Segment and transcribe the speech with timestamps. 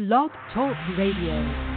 [0.00, 1.69] Blog Talk Radio.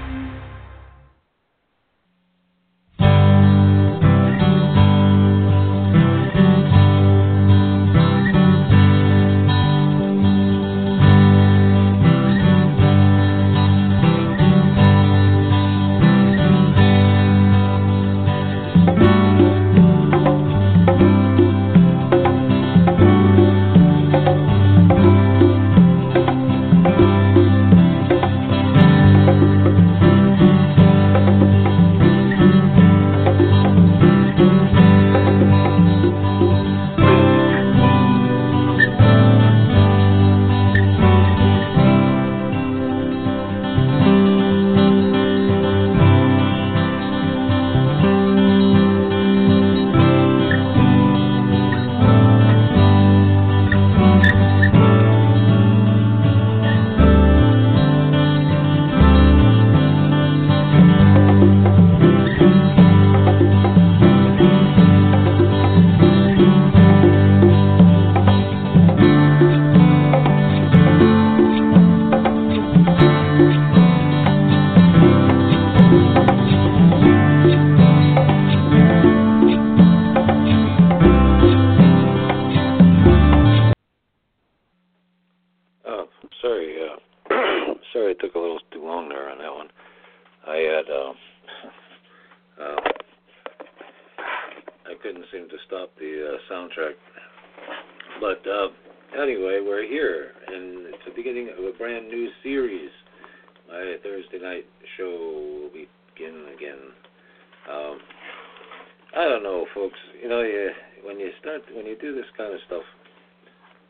[109.14, 110.00] I don't know, folks.
[110.18, 110.74] You know, you,
[111.06, 112.82] when you start when you do this kind of stuff,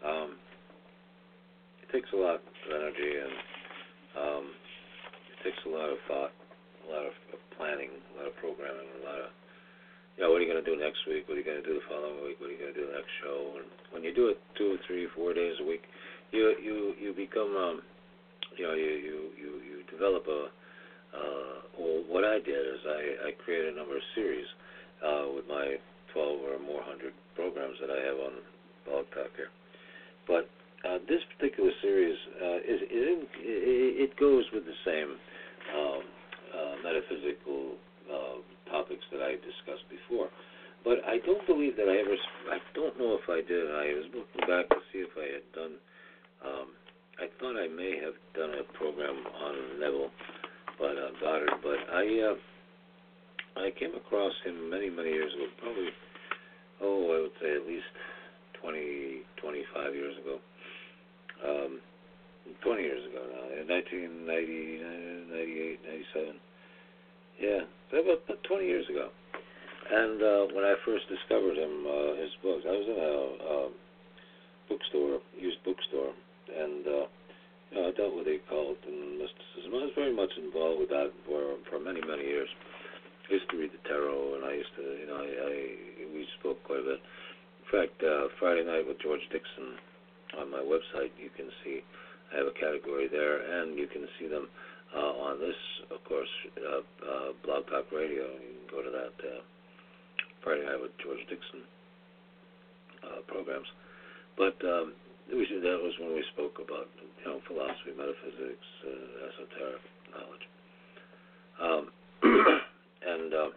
[0.04, 0.36] um,
[1.80, 3.36] it takes a lot of energy and
[4.20, 4.46] um,
[5.32, 6.36] it takes a lot of thought,
[6.84, 7.16] a lot of
[7.56, 9.32] planning, a lot of programming, a lot of
[10.20, 11.26] yeah, you know, what are you going to do next week?
[11.26, 12.38] What are you going to do the following week?
[12.44, 13.58] What are you going to do the next show?
[13.58, 15.88] And when you do it two, three, four days a week,
[16.36, 17.80] you you you become um,
[18.60, 20.52] you know you you you, you develop a
[21.16, 24.46] uh, well, what I did is I, I created a number of series
[25.04, 25.76] uh, with my
[26.14, 28.34] 12 or more hundred programs that I have on
[28.86, 29.52] Blog Talk here.
[30.28, 30.48] But
[30.88, 33.20] uh, this particular series uh, is, is in,
[34.00, 35.16] it goes with the same
[35.76, 36.04] um,
[36.54, 37.76] uh, metaphysical
[38.08, 38.38] uh,
[38.72, 40.30] topics that I discussed before.
[40.84, 42.16] But I don't believe that I ever.
[42.52, 43.64] I don't know if I did.
[43.72, 45.76] I was looking back to see if I had done.
[46.44, 46.68] Um,
[47.16, 50.12] I thought I may have done a program on Neville,
[50.78, 51.56] but uh, Goddard.
[51.64, 52.32] But I.
[52.32, 52.36] Uh,
[53.56, 55.90] I came across him many, many years ago, probably,
[56.82, 57.86] oh, I would say at least
[58.62, 60.40] 20, 25 years ago.
[61.44, 61.80] Um,
[62.64, 64.28] 20 years ago now, in 1990,
[65.32, 65.80] 98,
[66.16, 66.40] 97.
[67.40, 67.62] Yeah,
[68.00, 69.10] about, 20 years ago.
[69.92, 73.14] And uh, when I first discovered him, uh, his books, I was in a,
[73.44, 73.58] a
[74.70, 76.16] bookstore, used bookstore,
[76.48, 77.06] and uh,
[77.72, 79.76] you know, I dealt with the occult and mysticism.
[79.76, 82.50] I was very much involved with that for, for many, many years
[83.34, 85.54] used to read the tarot, and I used to, you know, I, I
[86.14, 87.02] we spoke quite a bit.
[87.02, 89.82] In fact, uh, Friday night with George Dixon
[90.38, 91.82] on my website, you can see
[92.30, 94.50] I have a category there, and you can see them
[94.94, 95.58] uh, on this,
[95.90, 96.30] of course,
[96.62, 98.30] uh, uh, Blog Talk Radio.
[98.38, 99.42] You can go to that uh,
[100.46, 101.66] Friday night with George Dixon
[103.02, 103.68] uh, programs.
[104.38, 104.94] But um,
[105.30, 109.82] we that was when we spoke about you know philosophy, metaphysics, uh, esoteric
[110.14, 110.46] knowledge.
[111.62, 111.84] Um,
[113.08, 113.50] and uh,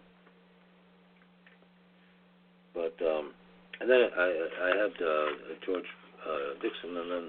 [2.75, 3.33] but um,
[3.81, 4.29] and then I
[4.63, 5.27] I had uh,
[5.65, 5.91] George
[6.27, 7.27] uh, Dixon and then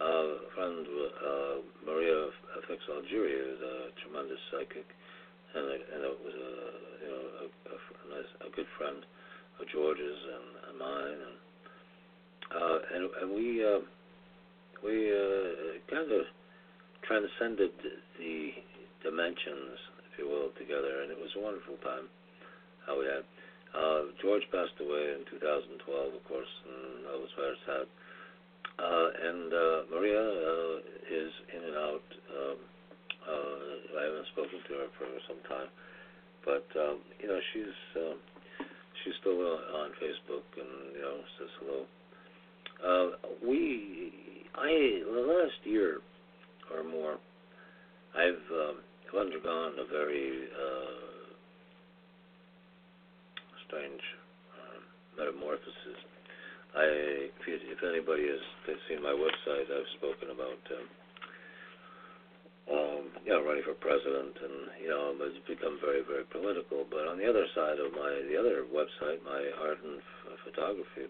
[0.00, 1.54] uh, friend uh,
[1.86, 2.30] Maria
[2.66, 4.86] FX Algeria, who's a tremendous psychic,
[5.54, 6.52] and it, and was a
[7.02, 9.02] you know a, a, a, nice, a good friend
[9.60, 11.36] of George's and, and mine, and
[12.54, 13.80] uh, and, and we uh,
[14.84, 16.24] we uh, kind of
[17.02, 17.72] transcended
[18.18, 18.50] the
[19.02, 19.78] dimensions
[20.18, 22.10] if you will, together, and it was a wonderful time
[22.86, 23.22] how we had.
[23.70, 27.86] Uh, George passed away in 2012, of course, and I was very sad.
[28.82, 30.74] Uh, and uh, Maria uh,
[31.06, 32.08] is in and out.
[32.34, 32.58] Um,
[33.28, 35.70] uh, I haven't spoken to her for some time,
[36.42, 38.16] but um, you know she's uh,
[39.04, 41.80] she's still on, on Facebook and you know says hello.
[42.80, 43.06] Uh,
[43.44, 44.12] we
[44.54, 45.98] I the last year
[46.72, 47.18] or more,
[48.16, 48.76] I've um,
[49.08, 51.28] have undergone a very uh,
[53.66, 54.04] strange
[54.54, 54.78] uh,
[55.16, 55.98] metamorphosis.
[56.76, 58.44] I, if, you, if anybody has
[58.88, 60.86] seen my website, I've spoken about um,
[62.68, 66.84] um, you know running for president, and you know it's become very, very political.
[66.84, 71.08] But on the other side of my the other website, my art and f- photography,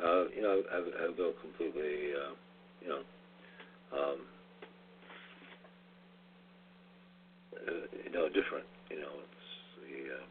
[0.00, 2.34] uh, you know, I, I, I go completely, uh,
[2.82, 3.02] you know,
[3.94, 4.18] um,
[7.68, 8.66] uh, you know, different.
[8.90, 9.50] You know, it's
[9.82, 10.24] the uh,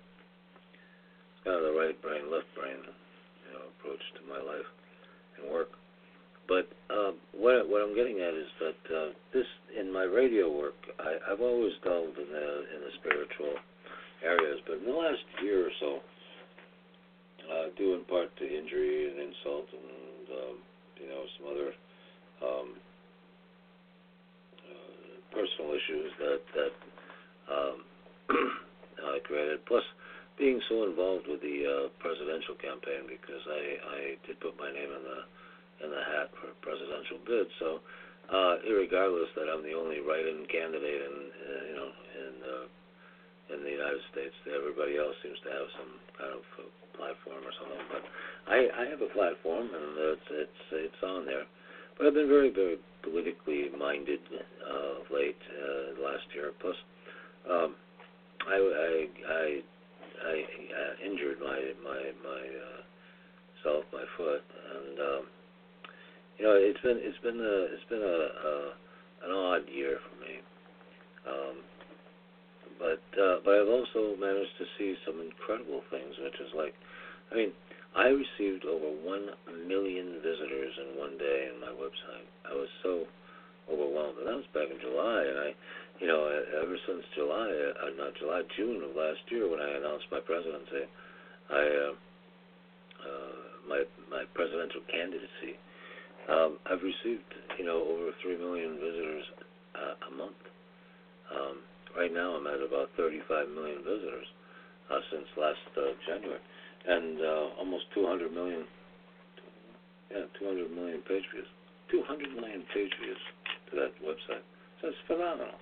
[1.44, 4.70] kind of the right brain, left brain, you know, approach to my life
[5.38, 5.72] and work.
[6.48, 9.48] But uh, what what I'm getting at is that uh, this
[9.80, 13.56] in my radio work, I, I've always delved in the in the spiritual
[14.24, 16.00] areas, but in the last year or so,
[17.48, 20.56] uh, due in part to injury and insult and um,
[21.00, 21.70] you know some other
[22.44, 22.68] um,
[24.68, 26.74] uh, personal issues that that
[27.50, 27.78] um,
[29.14, 29.84] I created, plus
[30.38, 34.90] being so involved with the uh, presidential campaign because I I did put my name
[34.90, 35.20] in the
[35.86, 37.48] in the hat for presidential bid.
[37.60, 37.84] So,
[38.32, 42.66] uh, irregardless that I'm the only write-in candidate in uh, you know in uh,
[43.54, 47.54] in the United States, everybody else seems to have some kind of uh, platform or
[47.60, 47.86] something.
[47.92, 48.04] But
[48.48, 51.46] I I have a platform and it's it's it's on there.
[51.98, 56.56] But I've been very very politically minded uh, of late uh, last year.
[56.58, 56.78] Plus,
[57.50, 57.76] um,
[58.48, 59.62] I I I
[60.24, 62.82] I uh, injured my my my uh,
[63.64, 65.24] self, my foot, and um,
[66.38, 68.74] you know it's been it's been a it's been a, a
[69.26, 70.40] an odd year for me.
[71.24, 71.56] Um,
[72.80, 76.74] but uh, but I've also managed to see some incredible things, which is like,
[77.32, 77.52] I mean,
[77.96, 79.32] I received over one
[79.68, 82.28] million visitors in one day on my website.
[82.44, 83.08] I was so
[83.72, 85.50] overwhelmed, and that was back in July, and I
[86.00, 86.26] you know,
[86.62, 90.90] ever since July, uh, not July, June of last year, when I announced my presidency,
[91.50, 91.94] I uh,
[93.04, 95.54] uh, my my presidential candidacy,
[96.30, 97.28] um, I've received
[97.60, 99.26] you know over three million visitors
[99.76, 100.40] uh, a month.
[101.30, 101.58] Um,
[101.98, 104.28] right now, I'm at about 35 million visitors
[104.90, 106.42] uh, since last uh, January,
[106.88, 108.66] and uh, almost 200 million.
[110.12, 111.48] Yeah, 200 million page views.
[111.90, 113.18] 200 million page views
[113.70, 114.46] to that website.
[114.82, 115.58] So it's phenomenal.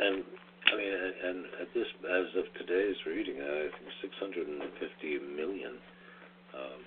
[0.00, 0.22] And
[0.72, 0.92] I mean,
[1.24, 5.74] and at this, as of today's reading, I think 650 million
[6.54, 6.80] um,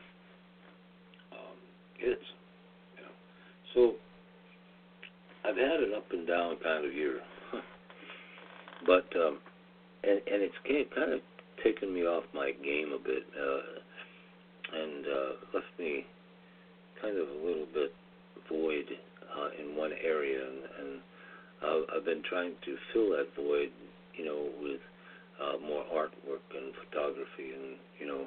[1.34, 1.58] um,
[1.98, 2.22] hits.
[2.96, 3.16] You know.
[3.74, 3.96] So
[5.44, 7.20] I've had an up and down kind of year,
[8.86, 9.40] but um,
[10.04, 10.56] and and it's
[10.96, 11.20] kind of
[11.64, 16.06] taken me off my game a bit, uh, and uh, left me
[17.02, 17.94] kind of a little bit
[18.50, 18.86] void
[19.36, 21.02] uh, in one area, and, and
[21.64, 23.72] uh, I've been trying to fill that void,
[24.16, 24.82] you know, with
[25.42, 28.26] uh, more artwork and photography and you know,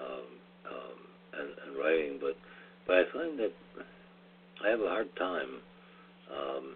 [0.00, 0.28] um,
[0.70, 0.98] um,
[1.40, 2.18] and, and writing.
[2.20, 2.36] But
[2.86, 3.52] but I find that
[4.64, 5.60] I have a hard time
[6.30, 6.74] um,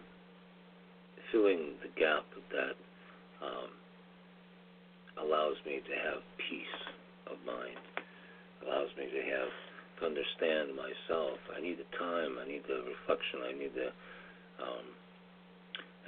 [1.30, 2.76] filling the gap that
[3.44, 3.70] um,
[5.22, 6.78] allows me to have peace
[7.30, 7.78] of mind,
[8.64, 9.52] allows me to have
[10.00, 11.38] to understand myself.
[11.56, 12.36] I need the time.
[12.40, 13.40] I need the reflection.
[13.44, 13.90] I need the
[14.62, 14.95] um,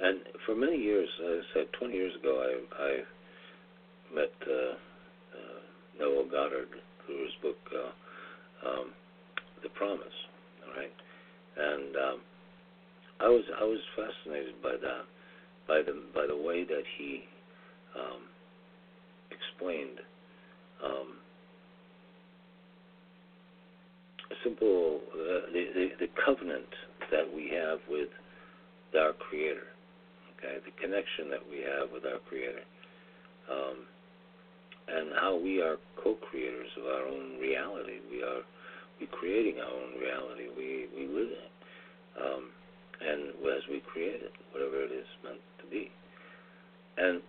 [0.01, 2.91] and for many years, as I said, 20 years ago, I, I
[4.15, 5.59] met uh, uh,
[5.99, 6.69] Neville Goddard
[7.05, 8.91] through his book uh, um,
[9.61, 10.07] The Promise.
[10.65, 10.91] All right,
[11.57, 12.19] and um,
[13.19, 15.03] I was I was fascinated by that,
[15.67, 17.23] by the by the way that he
[17.95, 18.21] um,
[19.31, 19.99] explained
[20.83, 21.17] um,
[24.31, 26.69] a simple uh, the, the the covenant
[27.11, 28.09] that we have with
[28.97, 29.67] our Creator
[30.39, 32.63] okay, the connection that we have with our Creator,
[33.51, 33.83] um,
[34.87, 37.99] and how we are co-creators of our own reality.
[38.09, 38.41] We are
[38.99, 40.47] we creating our own reality.
[40.55, 41.55] We we live in it,
[42.23, 42.43] um,
[43.03, 45.91] and as we create it, whatever it is meant to be.
[46.97, 47.21] And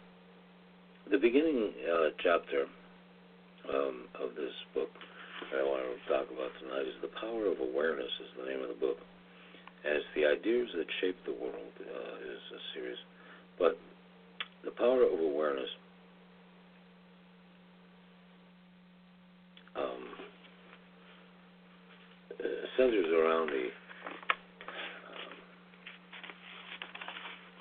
[1.10, 2.66] the beginning uh, chapter
[3.68, 4.90] um, of this book
[5.50, 8.10] that I want to talk about tonight is the power of awareness.
[8.22, 8.98] Is the name of the book
[9.84, 12.98] as the ideas that shape the world uh, is a series.
[13.58, 13.78] But
[14.64, 15.68] the power of awareness
[19.76, 20.04] um,
[22.38, 22.44] uh,
[22.76, 23.68] centers around the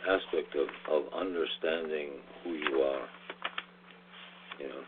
[0.09, 2.09] um, aspect of, of understanding
[2.43, 3.07] who you are.
[4.59, 4.83] You know,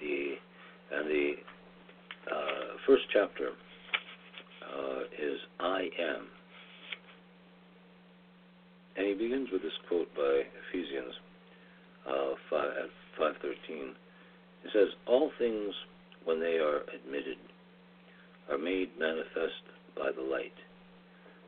[0.00, 0.34] the
[0.92, 1.32] and the
[2.30, 3.50] uh, first chapter
[4.62, 6.26] uh, is I am
[8.96, 11.14] and he begins with this quote by Ephesians
[12.06, 13.90] uh, 5, at 5.13.
[14.64, 15.74] It says, All things,
[16.24, 17.38] when they are admitted,
[18.50, 19.64] are made manifest
[19.96, 20.54] by the light.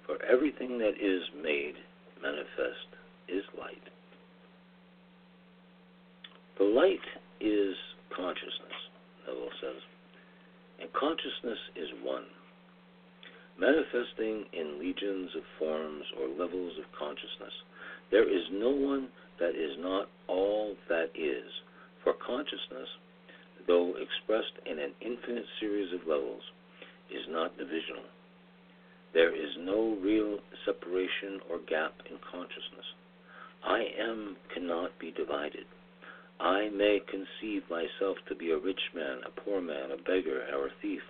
[0.07, 1.75] For everything that is made
[2.23, 2.89] manifest
[3.29, 3.83] is light.
[6.59, 7.05] The light
[7.41, 7.75] is
[8.15, 8.77] consciousness,
[9.27, 9.83] Neville says,
[10.81, 12.25] and consciousness is one,
[13.59, 17.53] manifesting in legions of forms or levels of consciousness.
[18.11, 19.09] There is no one
[19.41, 21.51] that is not all that is,
[22.05, 22.89] for consciousness,
[23.67, 26.43] though expressed in an infinite series of levels,
[27.11, 28.07] is not divisional.
[29.15, 32.87] There is no real separation or gap in consciousness.
[33.65, 35.65] I am cannot be divided.
[36.39, 40.67] I may conceive myself to be a rich man, a poor man, a beggar, or
[40.67, 41.01] a thief,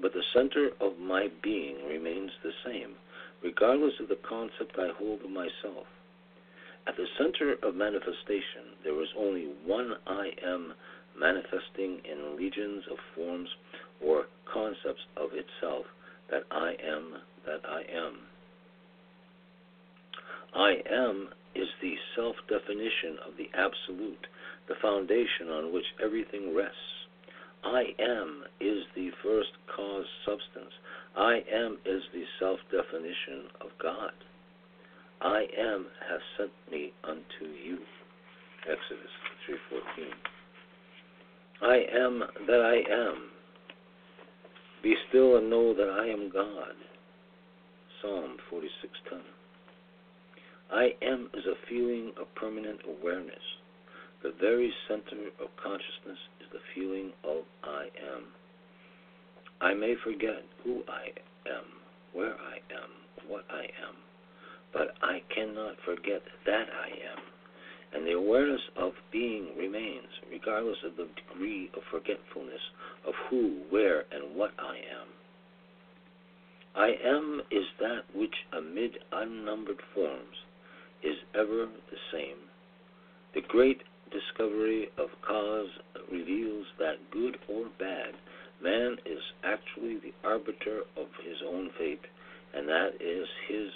[0.00, 2.94] but the center of my being remains the same,
[3.42, 5.86] regardless of the concept I hold of myself.
[6.86, 10.72] At the center of manifestation, there is only one I am
[11.18, 13.48] manifesting in legions of forms
[14.00, 15.84] or concepts of itself
[16.30, 17.14] that I am
[17.44, 18.18] that I am.
[20.54, 24.26] I am is the self definition of the absolute,
[24.68, 26.97] the foundation on which everything rests.
[27.64, 30.72] I am is the first cause substance.
[31.16, 34.12] I am is the self definition of God.
[35.20, 37.78] I am has sent me unto you.
[38.62, 39.10] Exodus
[39.46, 40.14] 3:14.
[41.60, 43.30] I am that I am.
[44.82, 46.76] Be still and know that I am God.
[48.00, 49.22] Psalm 46:10.
[50.70, 53.42] I am is a feeling of permanent awareness.
[54.22, 56.18] The very center of consciousness
[56.52, 58.24] the feeling of I am.
[59.60, 61.08] I may forget who I
[61.48, 61.64] am,
[62.12, 62.90] where I am,
[63.28, 63.96] what I am,
[64.72, 67.22] but I cannot forget that I am.
[67.92, 72.60] And the awareness of being remains, regardless of the degree of forgetfulness
[73.06, 75.08] of who, where, and what I am.
[76.74, 80.36] I am is that which, amid unnumbered forms,
[81.02, 82.36] is ever the same.
[83.34, 85.70] The great discovery of cause
[86.10, 88.14] reveals that, good or bad,
[88.62, 92.04] man is actually the arbiter of his own fate,
[92.54, 93.68] and that is his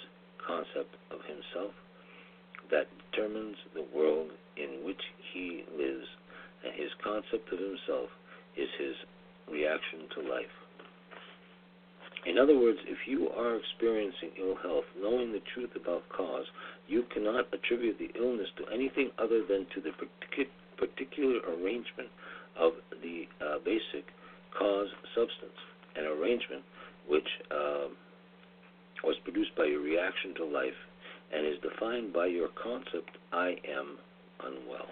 [0.45, 1.73] concept of himself
[2.71, 5.01] that determines the world in which
[5.33, 6.07] he lives,
[6.63, 8.09] and his concept of himself
[8.57, 8.95] is his
[9.51, 10.55] reaction to life.
[12.25, 16.45] In other words, if you are experiencing ill health, knowing the truth about cause,
[16.87, 19.91] you cannot attribute the illness to anything other than to the
[20.77, 22.09] particular arrangement
[22.59, 24.05] of the uh, basic
[24.57, 25.57] cause substance,
[25.95, 26.63] an arrangement
[27.07, 27.87] which uh,
[29.03, 30.77] was produced by your reaction to life
[31.33, 33.97] and is defined by your concept, I am
[34.39, 34.89] unwell.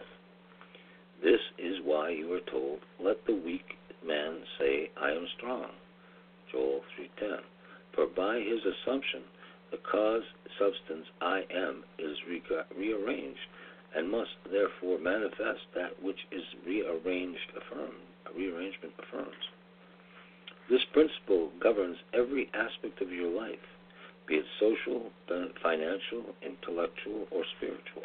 [1.24, 5.70] This is why you are told, let the weak man say, I am strong.
[6.52, 7.42] Joel 3:10.
[7.94, 9.24] For by his assumption,
[9.72, 10.24] the cause
[10.60, 12.44] substance I am is re-
[12.78, 13.40] rearranged
[13.96, 18.04] and must therefore manifest that which is rearranged affirmed.
[18.28, 19.50] A rearrangement affirms.
[20.70, 23.66] This principle governs every aspect of your life,
[24.28, 25.12] be it social,
[25.62, 28.04] financial, intellectual, or spiritual.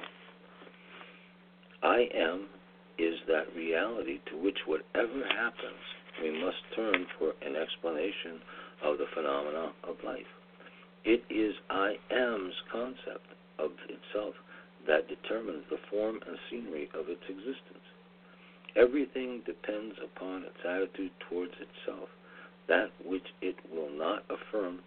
[1.82, 2.46] I am
[2.98, 5.84] is that reality to which whatever happens
[6.22, 8.40] we must turn for an explanation
[8.82, 10.35] of the phenomena of life.
[11.06, 14.34] It is I am's concept of itself
[14.88, 17.86] that determines the form and scenery of its existence.
[18.74, 22.08] Everything depends upon its attitude towards itself,
[22.66, 24.80] that which it will not affirm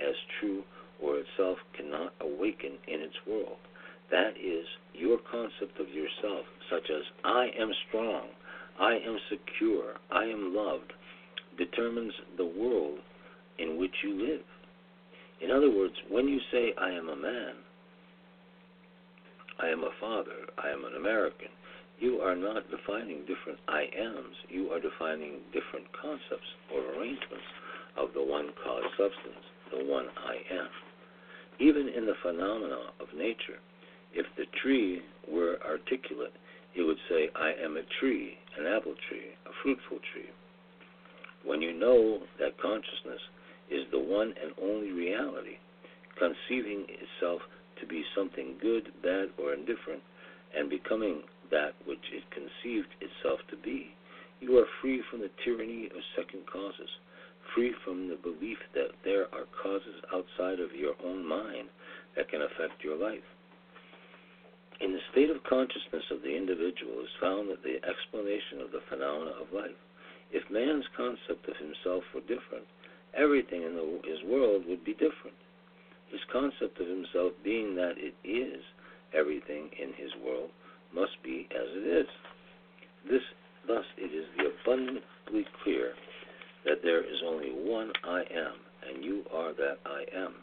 [0.00, 0.62] as true
[1.02, 3.58] or itself cannot awaken in its world.
[4.12, 8.28] That is, your concept of yourself, such as I am strong,
[8.78, 10.92] I am secure, I am loved,
[11.58, 13.00] determines the world
[13.58, 14.44] in which you live.
[15.44, 17.52] In other words, when you say, I am a man,
[19.60, 21.52] I am a father, I am an American,
[22.00, 27.44] you are not defining different I ams, you are defining different concepts or arrangements
[27.98, 30.68] of the one cause substance, the one I am.
[31.60, 33.60] Even in the phenomena of nature,
[34.14, 36.32] if the tree were articulate,
[36.74, 40.30] it would say, I am a tree, an apple tree, a fruitful tree.
[41.44, 43.20] When you know that consciousness
[43.70, 45.58] is the one and only reality,
[46.18, 47.42] conceiving itself
[47.80, 50.02] to be something good, bad, or indifferent,
[50.56, 53.94] and becoming that which it conceived itself to be,
[54.40, 56.90] you are free from the tyranny of second causes,
[57.54, 61.68] free from the belief that there are causes outside of your own mind
[62.16, 63.24] that can affect your life.
[64.80, 69.32] In the state of consciousness of the individual is found the explanation of the phenomena
[69.40, 69.78] of life.
[70.32, 72.66] If man's concept of himself were different,
[73.16, 75.36] everything in the, his world would be different.
[76.10, 78.62] His concept of himself being that it is
[79.16, 80.50] everything in his world
[80.94, 82.08] must be as it is.
[83.08, 83.22] This
[83.66, 85.94] thus it is abundantly clear
[86.64, 88.56] that there is only one I am,
[88.88, 90.34] and you are that I am.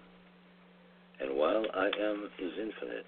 [1.19, 3.05] And while I am is infinite,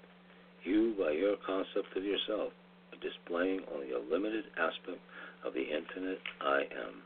[0.64, 2.52] you, by your concept of yourself,
[2.92, 5.00] are displaying only a limited aspect
[5.44, 7.02] of the infinite I am.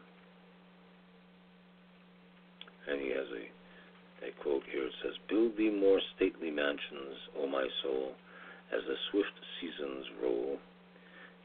[2.89, 4.87] And he has a, a quote here.
[4.87, 8.13] It says, Build thee more stately mansions, O my soul,
[8.73, 10.59] as the swift seasons roll,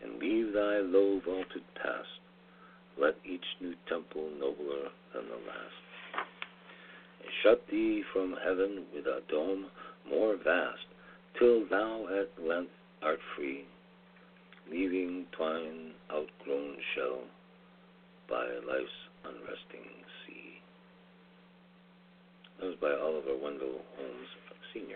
[0.01, 2.19] and leave thy low vaulted past.
[3.00, 5.83] Let each new temple nobler than the last.
[7.21, 9.65] And shut thee from heaven with a dome
[10.07, 10.85] more vast,
[11.39, 12.71] till thou at length
[13.01, 13.65] art free,
[14.69, 17.21] leaving twine outgrown shell
[18.29, 18.91] by life's
[19.25, 20.02] unresting.
[22.63, 24.29] That was by Oliver Wendell Holmes
[24.72, 24.96] Sr.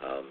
[0.00, 0.24] Um,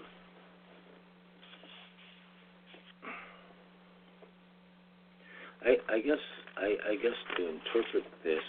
[5.62, 6.18] I, I guess
[6.56, 8.42] I, I guess to interpret this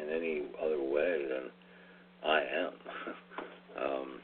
[0.00, 1.50] in any other way than
[2.24, 2.72] I am
[3.84, 4.20] um,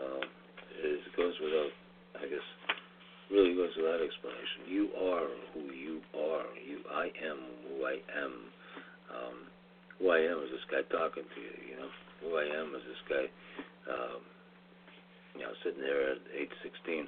[0.00, 0.24] uh,
[0.82, 2.46] it goes without I guess
[3.30, 4.64] really goes without explanation.
[4.66, 6.46] You are who you are.
[6.66, 7.38] You I am
[7.68, 8.32] who I am.
[9.12, 9.53] Um,
[9.98, 11.54] who I am is this guy talking to you.
[11.70, 11.90] You know
[12.22, 13.26] who I am is this guy.
[13.84, 14.20] Um,
[15.34, 17.06] you know, sitting there at eight sixteen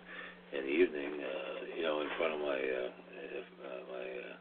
[0.52, 4.36] in the evening, uh, you know, in front of my uh, uh, my uh,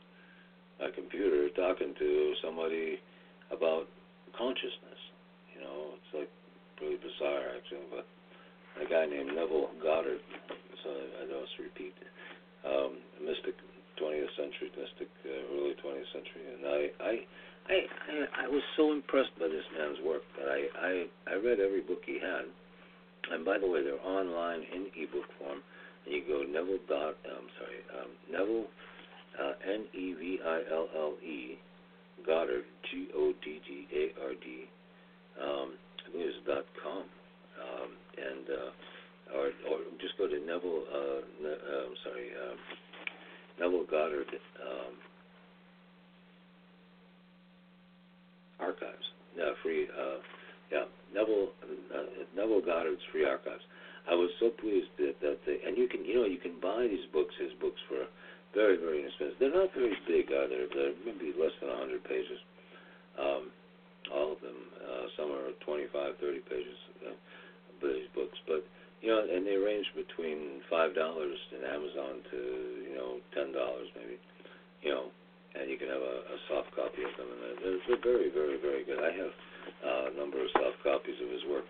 [0.86, 3.00] my computer, talking to somebody
[3.52, 3.88] about
[4.38, 5.02] consciousness.
[5.54, 6.32] You know, it's like
[6.82, 8.06] really bizarre actually, but
[8.82, 10.20] a guy named Neville Goddard.
[10.84, 11.98] So I don't repeat,
[12.62, 13.58] um, mystic,
[13.98, 17.14] 20th century mystic, uh, early 20th century, and I, I,
[17.68, 21.82] I, I, was so impressed by this man's work that I, I, I read every
[21.82, 22.46] book he had.
[23.32, 25.66] And by the way, they're online in ebook form.
[26.06, 27.18] And you go Neville dot.
[27.26, 28.70] I'm sorry, um, Neville,
[29.42, 31.58] uh, N E V I L L E,
[32.26, 34.70] Goddard, G O D G A R D.
[35.42, 35.74] Um,
[36.06, 37.10] I think it's dot com.
[37.58, 38.72] Um, and uh,
[39.34, 40.86] or or just go to Neville.
[40.86, 42.56] Uh, ne- uh, I'm sorry, uh,
[43.60, 44.30] Neville Goddard
[44.62, 44.94] um,
[48.66, 49.06] archives.
[49.38, 49.86] Yeah, free.
[49.86, 50.20] Uh,
[50.72, 51.54] yeah, Neville
[51.94, 53.62] uh, Neville Goddard's free archives.
[54.10, 56.90] I was so pleased that, that they, and you can you know you can buy
[56.90, 58.10] these books his books for
[58.58, 59.38] very very inexpensive.
[59.38, 60.66] They're not very big either.
[60.74, 62.40] They're maybe less than 100 pages.
[63.20, 63.54] Um,
[64.14, 64.58] all of them.
[64.78, 66.78] Uh, some are 25, 30 pages.
[67.02, 67.18] Uh,
[67.82, 68.64] these books, but
[69.02, 72.40] you know, and they range between five dollars in Amazon to
[72.88, 74.18] you know ten dollars maybe,
[74.82, 75.06] you know,
[75.56, 78.84] and you can have a, a soft copy of them, and they're, very, very, very
[78.84, 79.00] good.
[79.00, 79.34] I have
[79.82, 81.66] uh, a number of soft copies of his work,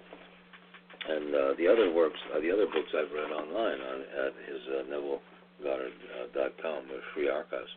[1.07, 4.61] and uh, the other works, uh, the other books I've read online on at his
[4.67, 7.71] uh, NevilleGoddard.com, uh, they're free archives,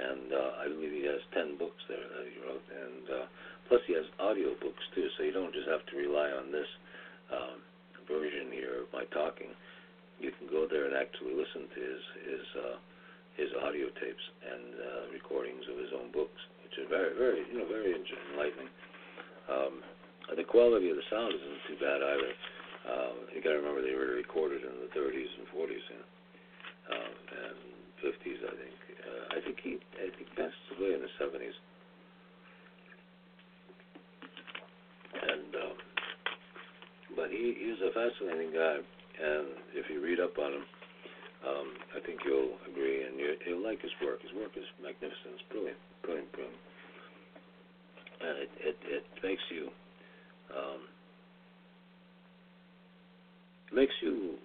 [0.00, 3.26] and uh, I believe he has ten books there that he wrote, and uh,
[3.68, 6.68] plus he has audio books too, so you don't just have to rely on this
[7.30, 7.60] um,
[8.08, 9.52] version here of my talking,
[10.20, 12.76] you can go there and actually listen to his his uh,
[13.36, 17.58] his audio tapes and uh, recordings of his own books, which are very very you
[17.58, 18.70] know very enlightening.
[19.50, 19.82] Um,
[20.32, 22.32] the quality of the sound isn't too bad either.
[22.84, 26.04] Uh, you got to remember they were recorded in the 30s and 40s and,
[26.92, 27.14] um,
[27.48, 27.58] and
[28.04, 28.76] 50s, I think.
[29.00, 31.56] Uh, I think he I think passed away in the 70s.
[35.14, 35.76] And um,
[37.16, 38.76] but he he's a fascinating guy,
[39.22, 40.64] and if you read up on him,
[41.44, 44.22] um, I think you'll agree, and you, you'll like his work.
[44.22, 45.36] His work is magnificent.
[45.36, 46.60] It's brilliant, brilliant, brilliant,
[48.20, 49.68] and it it, it makes you
[50.56, 50.80] um,
[53.72, 54.38] makes you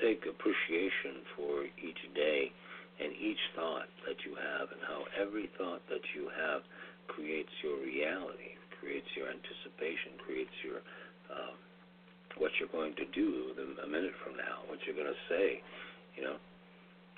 [0.00, 2.52] take appreciation for each day
[2.98, 6.62] and each thought that you have, and how every thought that you have
[7.06, 10.82] creates your reality, creates your anticipation, creates your
[11.30, 11.54] um,
[12.38, 15.60] what you're going to do a minute from now, what you're going to say.
[16.16, 16.36] You know,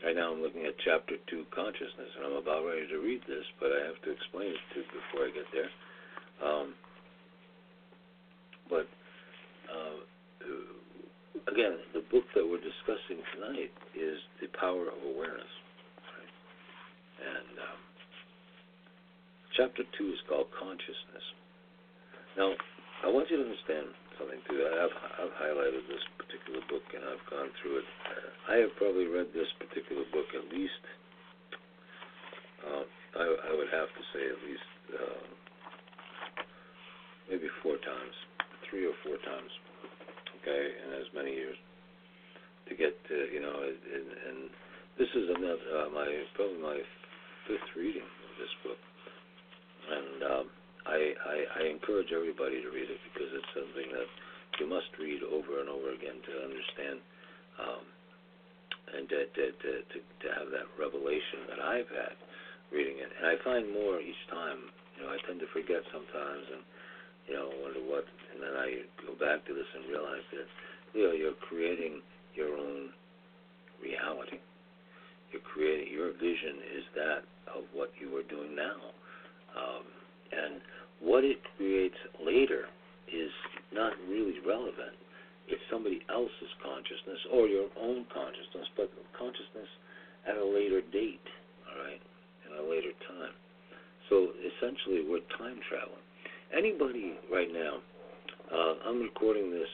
[0.05, 3.45] right now I'm looking at chapter two, consciousness, and I'm about ready to read this,
[3.61, 5.71] but I have to explain it to before I get there.
[6.41, 6.75] Um,
[8.69, 8.89] but
[9.69, 9.99] uh,
[11.53, 15.53] again, the book that we're discussing tonight is the power of awareness,
[16.17, 16.33] right?
[17.21, 17.81] and um,
[19.57, 21.27] chapter two is called consciousness.
[22.37, 22.55] Now,
[23.05, 24.61] I want you to understand something too.
[24.61, 27.89] I've, I've highlighted this particular book and I've gone through it.
[28.53, 30.85] I have probably read this particular book at least.
[32.61, 32.85] Uh,
[33.17, 35.31] I, I would have to say at least uh,
[37.63, 38.17] four times,
[38.69, 39.53] three or four times,
[40.41, 41.57] okay, in as many years
[42.69, 44.39] to get to, you know, and, and
[44.97, 46.79] this is another, uh, my probably my
[47.49, 48.81] fifth reading of this book,
[49.93, 50.47] and um,
[50.89, 53.55] I, I I encourage everybody to read it because it's
[54.01, 54.11] that
[54.59, 56.99] you must read over and over again to understand.
[57.61, 57.85] Um,
[58.97, 62.17] and to, to, to, to, to have that revelation that I've had
[62.75, 63.11] reading it.
[63.11, 64.71] And I find more each time.
[64.97, 66.63] You know, I tend to forget sometimes and,
[67.31, 70.49] you know, wonder what, and then I go back to this and realize that,
[70.95, 72.03] you know, you're creating
[72.35, 72.91] your own
[73.83, 74.39] reality.
[75.31, 77.23] You're creating, your vision is that
[77.55, 78.79] of what you are doing now.
[79.55, 79.85] Um,
[80.31, 80.63] and
[81.01, 82.67] what it creates later
[83.13, 83.33] is
[83.73, 84.95] not really relevant
[85.51, 88.87] it's somebody else's consciousness or your own consciousness, but
[89.19, 89.67] consciousness
[90.23, 91.27] at a later date,
[91.67, 92.01] all right,
[92.47, 93.35] in a later time.
[94.09, 96.07] So essentially, we're time traveling.
[96.55, 97.83] Anybody right now,
[98.47, 99.71] uh, I'm recording this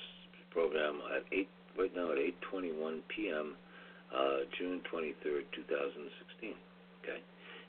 [0.50, 2.18] program at eight right now at
[2.52, 3.56] 8:21 p.m.
[4.08, 6.56] Uh, June 23rd, 2016.
[7.04, 7.20] Okay,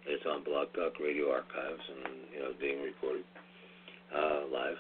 [0.07, 3.23] it's on Blog Talk Radio Archives and you know being recorded
[4.15, 4.79] uh, live.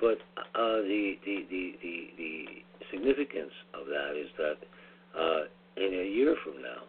[0.00, 2.44] But uh, the, the, the, the, the
[2.90, 4.58] significance of that is that
[5.18, 5.42] uh,
[5.76, 6.82] in a year from now,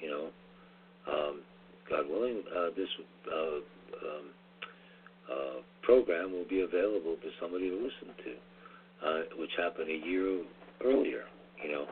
[0.00, 0.28] you know,
[1.10, 1.40] um,
[1.90, 2.88] God willing, uh, this
[3.30, 3.58] uh,
[4.02, 4.26] um,
[5.30, 8.32] uh, program will be available to somebody to listen to,
[9.06, 10.42] uh, which happened a year
[10.84, 11.26] earlier,
[11.62, 11.86] you know,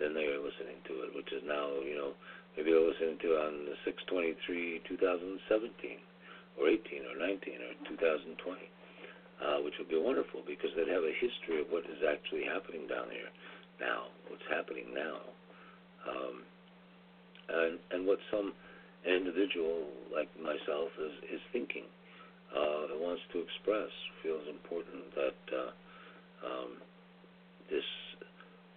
[0.00, 2.12] than they are listening to it, which is now, you know,
[2.56, 3.52] maybe they're listening to on
[3.84, 6.00] 623 2017
[6.60, 8.60] or 18 or 19 or 2020
[9.42, 12.86] uh, which would be wonderful because they'd have a history of what is actually happening
[12.86, 13.30] down here
[13.80, 15.18] now, what's happening now,
[16.06, 16.42] um,
[17.48, 18.52] and and what some
[19.06, 21.84] individual like myself is is thinking,
[22.54, 23.90] uh, wants to express,
[24.22, 25.70] feels important that uh,
[26.46, 26.70] um,
[27.70, 27.84] this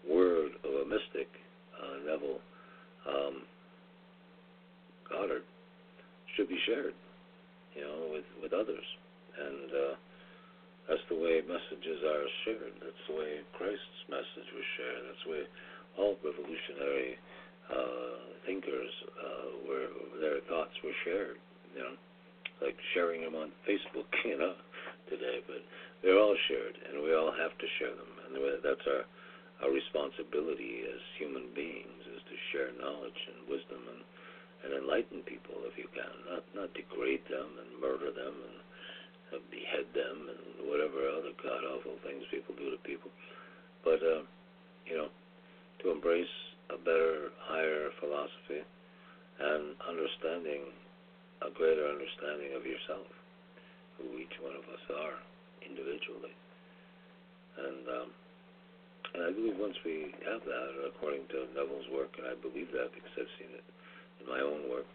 [0.10, 1.30] word of a mystic,
[1.78, 2.42] uh, Neville
[3.08, 3.42] um,
[5.10, 5.44] Goddard,
[6.36, 6.94] should be shared,
[7.76, 8.86] you know, with with others,
[9.40, 9.96] and uh,
[11.10, 12.76] the way messages are shared.
[12.84, 15.02] That's the way Christ's message was shared.
[15.08, 15.44] That's the way
[15.98, 17.18] all revolutionary
[17.72, 18.16] uh,
[18.46, 19.88] thinkers uh, were
[20.20, 21.40] their thoughts were shared.
[21.76, 21.96] You know,
[22.62, 24.08] like sharing them on Facebook.
[24.28, 24.60] You know,
[25.08, 25.64] today, but
[26.04, 28.12] they're all shared, and we all have to share them.
[28.28, 29.08] And that's our
[29.64, 34.02] our responsibility as human beings is to share knowledge and wisdom and
[34.66, 38.58] and enlighten people if you can, not not degrade them and murder them and
[39.52, 43.12] behead them and whatever other god awful things people do to people.
[43.84, 44.24] But uh,
[44.88, 45.10] you know,
[45.84, 46.32] to embrace
[46.72, 48.64] a better, higher philosophy
[49.40, 50.72] and understanding
[51.46, 53.06] a greater understanding of yourself,
[53.98, 55.22] who each one of us are
[55.62, 56.34] individually.
[57.62, 58.10] And um,
[59.14, 62.94] and I believe once we have that, according to Neville's work, and I believe that
[62.94, 63.66] because I've seen it
[64.22, 64.88] in my own work,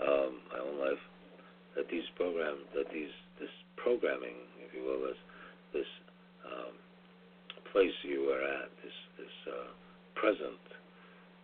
[0.00, 1.02] um, my own life,
[1.76, 5.20] that these programs, that these this programming, if you will, this
[5.72, 5.90] this
[6.44, 6.74] um,
[7.72, 9.70] place you are at, this this uh,
[10.16, 10.60] present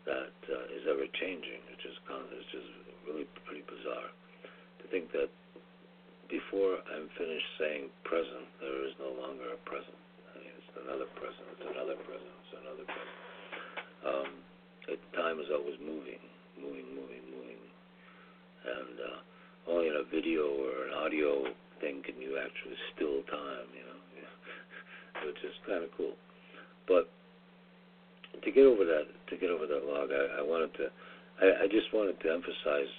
[0.09, 1.97] that uh, is ever changing, which is
[2.33, 2.71] is just
[3.05, 4.09] really pretty bizarre
[4.81, 5.29] to think that
[6.29, 9.97] before I'm finished saying present, there is no longer a present.
[10.33, 13.19] I mean, it's another present, it's another present, it's another present.
[14.05, 14.31] Um,
[14.93, 16.21] it, time is always moving,
[16.61, 17.63] moving, moving, moving,
[18.65, 19.19] and uh,
[19.73, 21.49] only in a video or an audio
[21.81, 24.01] thing can you actually still time, you know,
[25.27, 26.15] which is kind of cool.
[26.87, 27.09] But
[28.43, 30.87] to get over that, to get over that log, I, I wanted to,
[31.41, 32.91] I, I just wanted to emphasize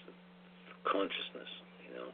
[0.84, 1.52] consciousness,
[1.86, 2.10] you know,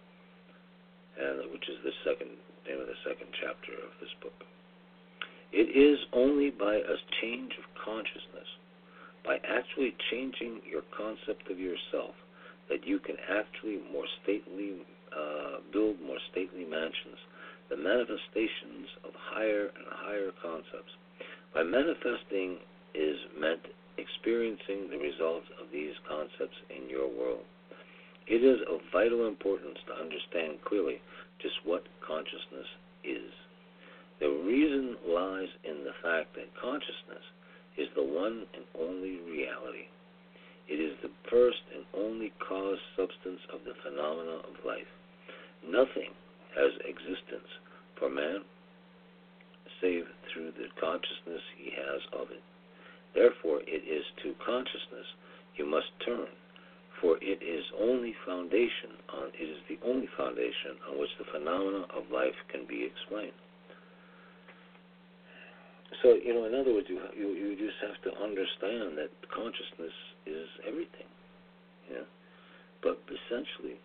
[1.19, 2.31] and which is the second
[2.67, 4.35] name of the second chapter of this book.
[5.53, 8.49] It is only by a change of consciousness,
[9.23, 12.13] by actually changing your concept of yourself,
[12.69, 14.83] that you can actually more stately
[15.15, 17.17] uh, build more stately mansions,
[17.69, 20.93] the manifestations of higher and higher concepts.
[21.53, 22.59] By manifesting
[22.93, 23.65] is meant
[23.97, 27.47] experiencing the results of these concepts in your world.
[28.27, 30.99] It is of vital importance to understand clearly
[31.41, 32.67] just what consciousness
[33.03, 33.31] is.
[34.19, 37.23] The reason lies in the fact that consciousness
[37.77, 39.87] is the one and only reality.
[40.67, 44.89] It is the first and only cause substance of the phenomena of life.
[45.67, 46.13] Nothing
[46.55, 47.49] has existence
[47.97, 48.43] for man
[49.81, 52.43] save through the consciousness he has of it.
[53.13, 55.07] Therefore, it is to consciousness
[55.55, 56.27] you must turn,
[57.01, 61.87] for it is only foundation on it is the only foundation on which the phenomena
[61.95, 63.35] of life can be explained.
[66.03, 69.95] so you know, in other words, you you you just have to understand that consciousness
[70.25, 71.07] is everything.
[71.89, 72.07] Yeah.
[72.83, 73.79] But essentially,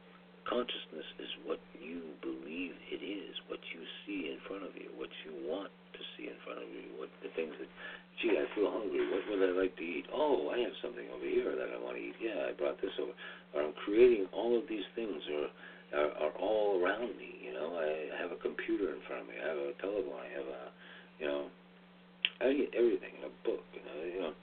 [0.51, 5.09] consciousness is what you believe it is, what you see in front of you, what
[5.23, 7.71] you want to see in front of you, what the things that,
[8.19, 9.07] gee, I feel hungry.
[9.07, 10.11] What would I like to eat?
[10.11, 12.19] Oh, I have something over here that I want to eat.
[12.19, 13.15] Yeah, I brought this over.
[13.55, 15.55] Or I'm creating all of these things, or
[15.95, 17.31] are, are all around me.
[17.47, 19.39] You know, I have a computer in front of me.
[19.39, 20.19] I have a telephone.
[20.19, 20.63] I have a,
[21.23, 21.43] you know,
[22.43, 23.23] any, everything.
[23.23, 23.63] A book.
[23.71, 24.35] You know, you know,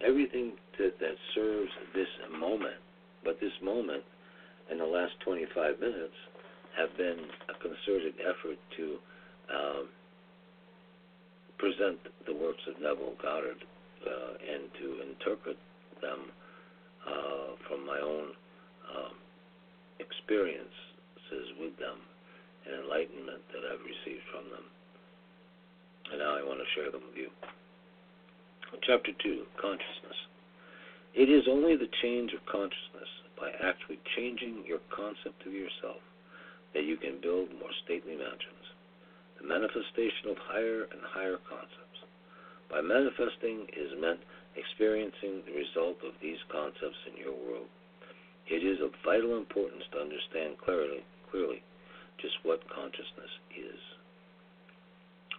[0.00, 2.80] everything that that serves this moment.
[3.24, 4.02] But this moment,
[4.70, 6.14] in the last 25 minutes,
[6.76, 7.18] have been
[7.50, 8.98] a concerted effort to
[9.50, 9.88] um,
[11.58, 13.58] present the works of Neville Goddard
[14.06, 15.58] uh, and to interpret
[16.00, 16.30] them
[17.04, 18.32] uh, from my own
[18.88, 19.14] um,
[19.98, 21.98] experiences with them
[22.64, 24.64] and enlightenment that I've received from them.
[26.12, 27.30] And now I want to share them with you.
[28.86, 30.18] Chapter 2 Consciousness.
[31.14, 36.04] It is only the change of consciousness by actually changing your concept of yourself
[36.74, 38.66] that you can build more stately mansions.
[39.40, 42.04] The manifestation of higher and higher concepts.
[42.68, 44.20] By manifesting is meant
[44.54, 47.66] experiencing the result of these concepts in your world.
[48.46, 51.62] It is of vital importance to understand clearly, clearly
[52.20, 53.80] just what consciousness is.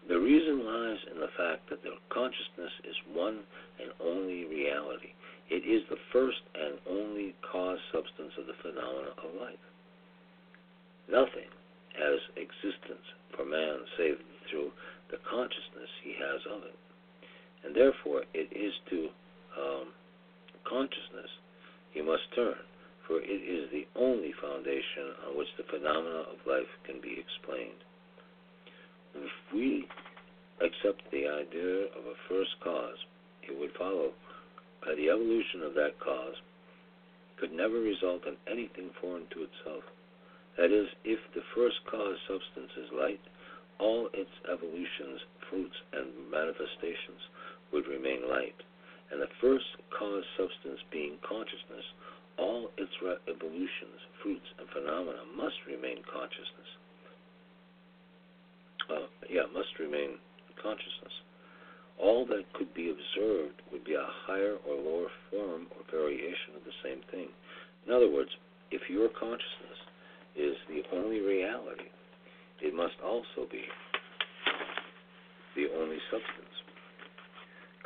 [0.09, 3.45] The reason lies in the fact that the consciousness is one
[3.79, 5.13] and only reality.
[5.51, 9.59] It is the first and only cause substance of the phenomena of life.
[11.11, 11.51] Nothing
[11.91, 13.03] has existence
[13.35, 14.15] for man save
[14.47, 14.71] through
[15.11, 16.79] the consciousness he has of it.
[17.67, 19.09] And therefore, it is to
[19.59, 19.87] um,
[20.63, 21.27] consciousness
[21.91, 22.63] he must turn,
[23.05, 27.83] for it is the only foundation on which the phenomena of life can be explained.
[29.19, 29.83] If we
[30.63, 33.03] accept the idea of a first cause,
[33.43, 34.15] it would follow
[34.85, 36.35] that the evolution of that cause
[37.39, 39.83] could never result in anything foreign to itself.
[40.57, 43.21] That is, if the first cause substance is light,
[43.79, 47.21] all its evolutions, fruits, and manifestations
[47.73, 48.57] would remain light.
[49.11, 49.65] And the first
[49.97, 51.85] cause substance being consciousness,
[52.37, 52.93] all its
[53.27, 56.71] evolutions, fruits, and phenomena must remain consciousness
[58.91, 60.19] uh, yeah, must remain
[60.61, 61.15] consciousness.
[62.01, 66.63] All that could be observed would be a higher or lower form or variation of
[66.65, 67.29] the same thing.
[67.85, 68.29] In other words,
[68.71, 69.79] if your consciousness
[70.35, 71.93] is the only reality,
[72.61, 73.63] it must also be
[75.55, 76.47] the only substance.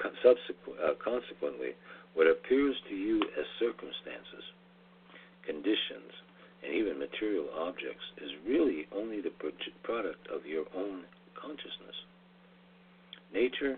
[0.04, 1.72] Uh, consequently,
[2.14, 4.44] what appears to you as circumstances,
[5.46, 6.12] conditions,
[6.64, 9.32] and even material objects is really only the
[9.84, 11.04] product of your own
[11.40, 11.96] consciousness.
[13.34, 13.78] Nature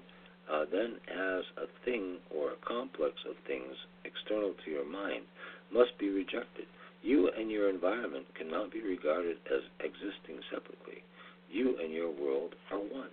[0.51, 5.23] uh, then as a thing or a complex of things external to your mind
[5.71, 6.65] must be rejected.
[7.03, 11.03] You and your environment cannot be regarded as existing separately.
[11.51, 13.11] You and your world are one.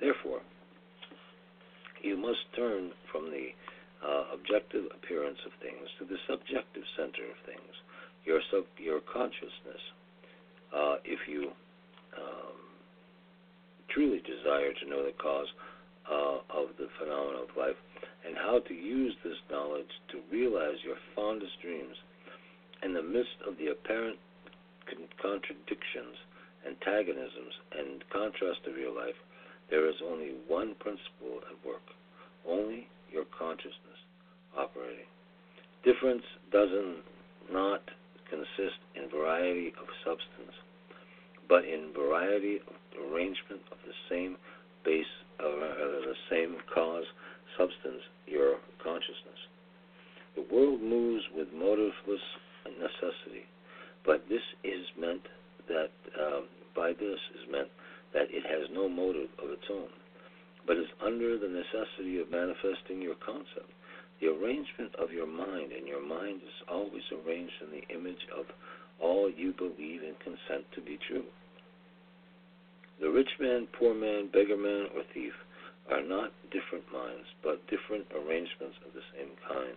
[0.00, 0.40] Therefore,
[2.02, 3.48] you must turn from the
[4.06, 7.74] uh, objective appearance of things to the subjective center of things,
[8.24, 9.82] your sub, your consciousness.
[10.74, 11.50] Uh, if you
[12.16, 12.65] um,
[13.96, 15.48] truly desire to know the cause
[16.04, 17.80] uh, of the phenomena of life
[18.28, 21.96] and how to use this knowledge to realize your fondest dreams,
[22.82, 24.18] in the midst of the apparent
[24.84, 26.20] con- contradictions,
[26.68, 29.16] antagonisms, and contrast of your life,
[29.70, 31.82] there is only one principle at work,
[32.46, 34.00] only your consciousness
[34.56, 35.08] operating.
[35.84, 36.68] Difference does
[37.50, 37.80] not
[38.28, 40.54] consist in variety of substance,
[41.48, 44.36] but in variety of arrangement of the same
[44.84, 45.04] base,
[45.40, 47.04] uh, the same cause,
[47.58, 49.40] substance, your consciousness.
[50.34, 52.24] The world moves with motiveless
[52.66, 53.46] necessity,
[54.04, 55.22] but this is meant
[55.68, 57.68] that um, by this is meant
[58.12, 59.88] that it has no motive of its own
[60.66, 63.70] but is under the necessity of manifesting your concept.
[64.20, 68.46] The arrangement of your mind, and your mind is always arranged in the image of
[69.00, 71.24] all you believe and consent to be true.
[73.26, 75.32] Rich man, poor man, beggar man, or thief
[75.90, 79.74] are not different minds, but different arrangements of the same kind,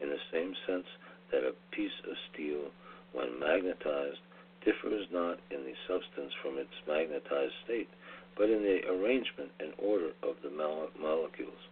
[0.00, 0.86] in the same sense
[1.30, 2.72] that a piece of steel,
[3.12, 4.24] when magnetized,
[4.64, 7.88] differs not in the substance from its magnetized state
[8.34, 11.68] but in the arrangement and order of the molecules.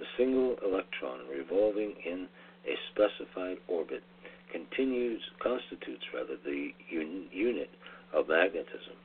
[0.00, 2.26] The single electron revolving in
[2.66, 4.02] a specified orbit
[4.50, 7.70] continues constitutes rather the un- unit
[8.12, 8.98] of magnetism.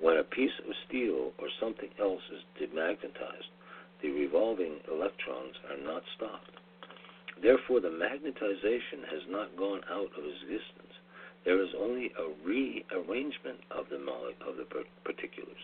[0.00, 3.50] When a piece of steel or something else is demagnetized,
[4.00, 6.50] the revolving electrons are not stopped.
[7.42, 10.94] Therefore, the magnetization has not gone out of existence.
[11.44, 13.98] There is only a rearrangement of the,
[14.46, 14.66] of the
[15.04, 15.62] particulars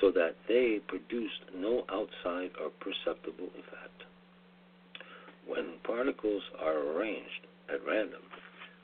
[0.00, 4.04] so that they produced no outside or perceptible effect.
[5.46, 8.22] When particles are arranged at random,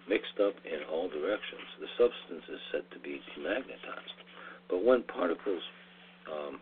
[0.08, 4.18] mixed up in all directions, the substance is said to be demagnetized.
[4.68, 5.62] But when particles
[6.30, 6.60] um,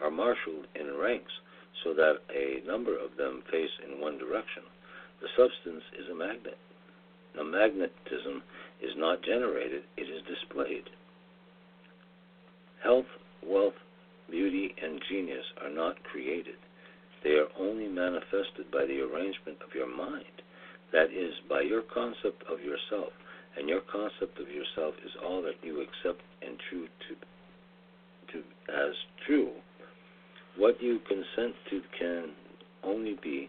[0.00, 1.32] are marshaled in ranks
[1.84, 4.62] so that a number of them face in one direction,
[5.20, 6.58] the substance is a magnet.
[7.34, 8.42] Now, magnetism
[8.82, 10.84] is not generated, it is displayed.
[12.82, 13.06] Health,
[13.46, 13.78] wealth,
[14.30, 16.56] beauty, and genius are not created.
[17.24, 20.42] They are only manifested by the arrangement of your mind.
[20.92, 23.12] That is, by your concept of yourself.
[23.56, 28.38] And your concept of yourself is all that you accept and true to, to
[28.72, 28.94] as
[29.26, 29.50] true.
[30.56, 32.32] What you consent to can
[32.82, 33.48] only be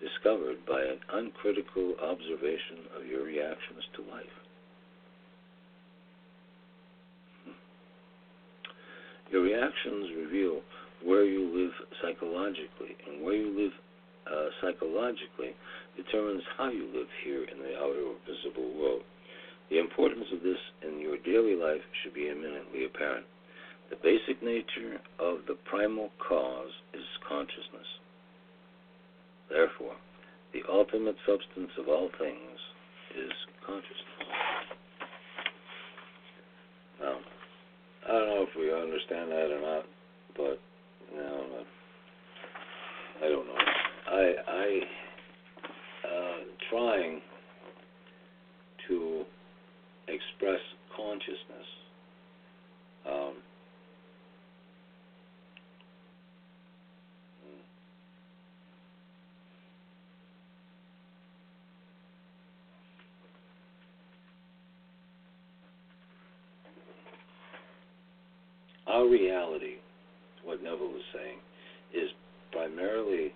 [0.00, 4.36] discovered by an uncritical observation of your reactions to life.
[9.30, 10.60] Your reactions reveal
[11.04, 13.72] where you live psychologically, and where you live
[14.26, 15.56] uh, psychologically
[15.96, 19.02] determines how you live here in the outer visible world.
[19.70, 23.26] The importance of this in your daily life should be eminently apparent.
[23.90, 27.86] The basic nature of the primal cause is consciousness.
[29.50, 29.96] Therefore,
[30.52, 32.58] the ultimate substance of all things
[33.16, 33.32] is
[33.66, 34.12] consciousness.
[37.00, 37.16] Now,
[38.08, 39.84] I don't know if we understand that or not,
[40.36, 40.60] but
[41.14, 41.64] no,
[43.22, 43.58] I don't know.
[44.08, 44.80] I I
[46.08, 46.38] uh,
[46.70, 47.20] trying
[48.88, 49.24] to
[50.08, 50.60] express
[50.96, 51.66] consciousness.
[53.06, 53.34] Um,
[68.86, 69.76] our reality,
[70.44, 71.38] what Neville was saying,
[71.94, 72.10] is
[72.50, 73.32] primarily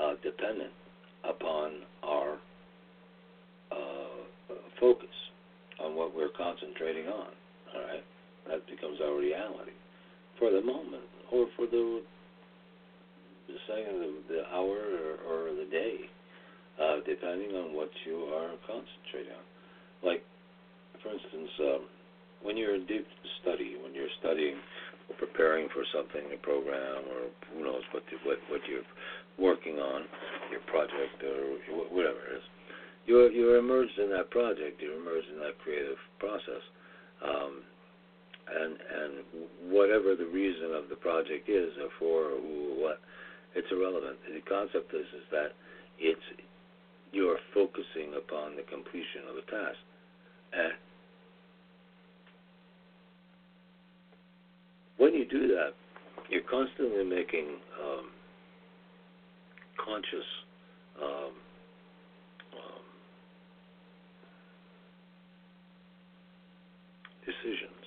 [0.00, 0.72] uh, dependent
[1.28, 1.72] upon
[2.02, 2.38] our
[3.70, 5.08] uh, focus
[5.80, 7.28] on what we're concentrating on.
[7.74, 8.04] All right,
[8.48, 9.72] that becomes our reality
[10.38, 12.02] for the moment, or for the
[13.46, 14.78] the second, the, the hour,
[15.28, 15.96] or, or the day,
[16.80, 19.44] uh, depending on what you are concentrating on.
[20.02, 20.24] Like,
[21.02, 21.80] for instance, um,
[22.42, 23.06] when you're in deep
[23.42, 24.56] study, when you're studying
[25.08, 28.86] or preparing for something, a program, or who knows what the, what what you're
[29.36, 30.04] working on,
[30.50, 31.58] your project or
[31.92, 32.44] whatever it is,
[33.06, 34.80] you're you're immersed in that project.
[34.80, 36.64] You're immersed in that creative process,
[37.24, 37.62] um,
[38.48, 39.12] and and
[39.72, 43.00] whatever the reason of the project is, or for, or who, or what,
[43.54, 44.16] it's irrelevant.
[44.24, 44.40] The
[44.74, 45.52] concept is is that
[45.98, 46.20] it's
[47.12, 49.78] you're focusing upon the completion of a task,
[50.52, 50.72] and
[54.96, 55.74] when you do that,
[56.28, 57.46] you're constantly making
[57.82, 58.10] um,
[59.84, 60.26] conscious
[61.00, 61.32] um,
[62.54, 62.84] um,
[67.24, 67.84] decisions,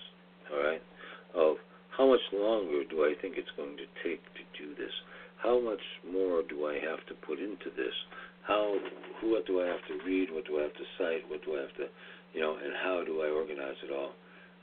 [0.52, 0.82] all right,
[1.36, 1.58] of
[1.98, 4.94] how much longer do I think it's going to take to do this?
[5.44, 7.94] How much more do I have to put into this?
[8.44, 8.76] How,
[9.24, 10.32] what do I have to read?
[10.32, 11.30] What do I have to cite?
[11.30, 11.86] What do I have to,
[12.34, 14.14] you know, and how do I organize it all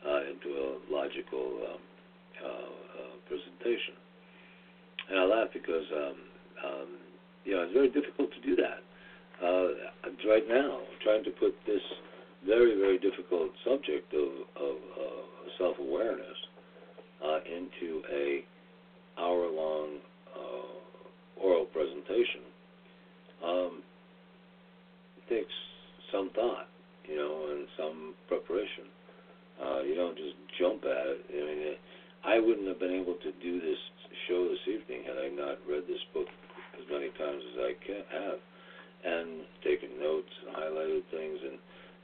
[0.07, 1.81] uh, into a logical um,
[2.43, 3.95] uh, uh, presentation?
[5.11, 6.17] And I laugh because um,
[6.65, 6.89] um,
[7.45, 8.81] you know, it's very difficult to do that.
[9.43, 9.69] Uh,
[10.29, 11.83] right now, trying to put this
[12.47, 15.23] very, very difficult subject of, of uh,
[15.59, 16.39] self-awareness
[17.25, 18.45] uh, into a
[19.19, 19.99] hour-long
[20.35, 22.43] uh, oral presentation.
[23.45, 23.83] Um,
[25.19, 25.55] it takes
[26.13, 26.69] some thought,
[27.09, 28.85] you know, and some preparation.
[29.63, 31.21] Uh, you don't just jump at it.
[31.31, 31.75] I mean,
[32.25, 33.79] I wouldn't have been able to do this
[34.29, 36.27] show this evening had I not read this book
[36.79, 38.39] as many times as I can have,
[39.05, 41.59] and taken notes and highlighted things, and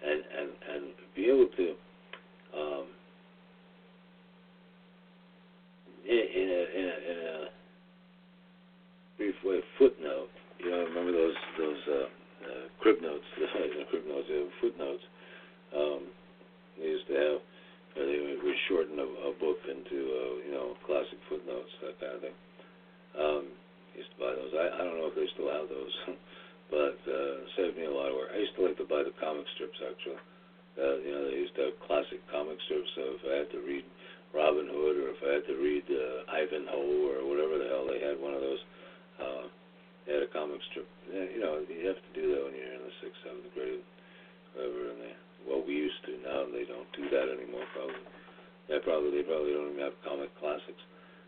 [0.04, 1.74] and and and be able to,
[2.56, 2.86] um,
[6.04, 7.49] in, in a in a, in a
[9.20, 10.32] brief way, footnote.
[10.64, 12.08] You know, remember those those uh,
[12.40, 15.04] uh, crib notes, the crib notes, uh, footnotes.
[15.76, 16.08] Um,
[16.80, 17.40] they used to have.
[18.00, 22.16] Uh, they would shorten a, a book into uh, you know classic footnotes, that kind
[22.16, 22.36] of thing.
[23.12, 23.44] Um,
[23.92, 24.56] used to buy those.
[24.56, 25.94] I, I don't know if they still have those,
[26.72, 28.32] but uh, saved me a lot of work.
[28.32, 30.22] I used to like to buy the comic strips actually.
[30.80, 33.60] Uh, you know, they used to have classic comic strips, so if I had to
[33.68, 33.84] read
[34.32, 38.00] Robin Hood or if I had to read uh, Ivanhoe or whatever the hell they
[38.00, 38.62] had one of those,
[40.10, 40.88] had a comic strip.
[41.06, 43.82] You know, you have to do that when you're in the sixth, seventh grade,
[44.54, 44.90] whatever.
[44.90, 45.14] And they,
[45.46, 46.18] well, we used to.
[46.26, 47.64] Now they don't do that anymore.
[47.72, 48.02] Probably.
[48.68, 50.82] Yeah, probably they probably don't even have comic classics.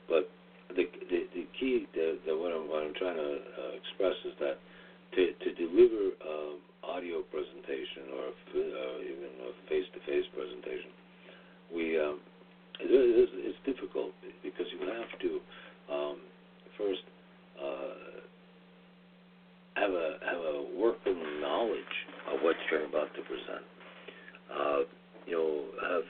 [0.07, 0.31] But
[0.75, 4.35] the the, the key, the, the what I'm what I'm trying to uh, express is
[4.39, 4.57] that
[5.19, 10.91] to to deliver um, audio presentation or uh, even a face-to-face presentation,
[11.71, 12.19] we um,
[12.81, 14.11] it is, it's difficult
[14.43, 15.31] because you have to
[15.93, 16.17] um,
[16.79, 17.05] first
[17.59, 18.02] uh,
[19.75, 21.97] have a have a working knowledge
[22.29, 23.65] of what you're about to present.
[24.53, 24.81] Uh,
[25.27, 26.09] you know, have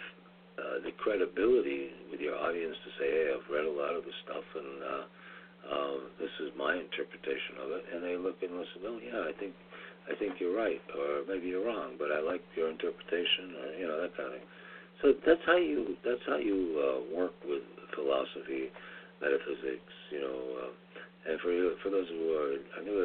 [0.58, 4.14] uh, the credibility with your audience to say, "Hey, I've read a lot of the
[4.24, 5.04] stuff, and uh,
[5.70, 8.82] um, this is my interpretation of it." And they look and listen.
[8.82, 9.54] Oh, yeah, I think
[10.10, 13.86] I think you're right, or maybe you're wrong, but I like your interpretation, or you
[13.86, 14.48] know that kind of thing.
[15.02, 17.62] So that's how you that's how you uh, work with
[17.94, 18.74] philosophy,
[19.22, 20.40] metaphysics, you know.
[20.66, 20.72] Uh,
[21.26, 21.52] and for
[21.82, 22.58] for those who are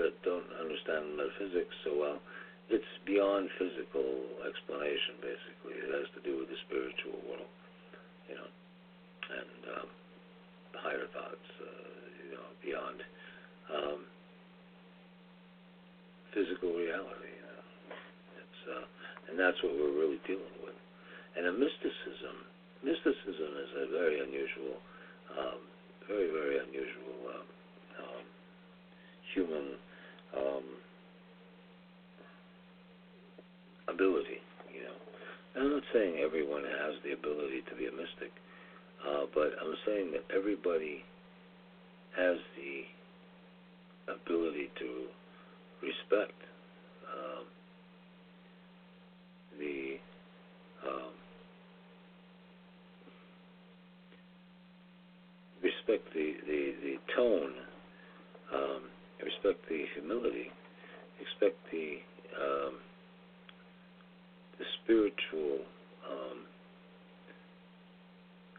[0.07, 2.19] that don't understand metaphysics so well,
[2.69, 4.07] it's beyond physical
[4.47, 5.19] explanation.
[5.21, 7.51] Basically, it has to do with the spiritual world,
[8.25, 8.49] you know,
[9.35, 9.89] and um,
[10.79, 11.91] higher thoughts, uh,
[12.25, 12.97] you know, beyond
[13.69, 13.99] um,
[16.33, 17.31] physical reality.
[17.35, 17.63] You know.
[18.41, 18.85] It's uh,
[19.29, 20.77] and that's what we're really dealing with.
[21.37, 22.49] And a mysticism,
[22.81, 24.81] mysticism is a very unusual,
[25.37, 25.61] um,
[26.07, 27.47] very very unusual um,
[29.37, 29.77] human.
[30.35, 30.63] Um,
[33.87, 34.41] ability,
[34.73, 34.97] you know.
[35.55, 38.31] I'm not saying everyone has the ability to be a mystic,
[39.01, 41.03] uh, but I'm saying that everybody
[42.15, 42.85] has the
[44.13, 45.07] ability to
[45.81, 46.37] respect
[47.09, 47.45] um,
[49.59, 49.97] the
[50.87, 51.13] um,
[55.63, 57.53] respect the, the, the tone,
[59.99, 60.51] humility,
[61.21, 61.97] expect the
[62.37, 62.73] um,
[64.59, 65.65] the spiritual
[66.05, 66.37] um,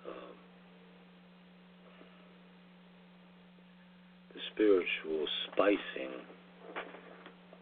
[0.06, 0.34] um,
[4.34, 6.14] the spiritual spicing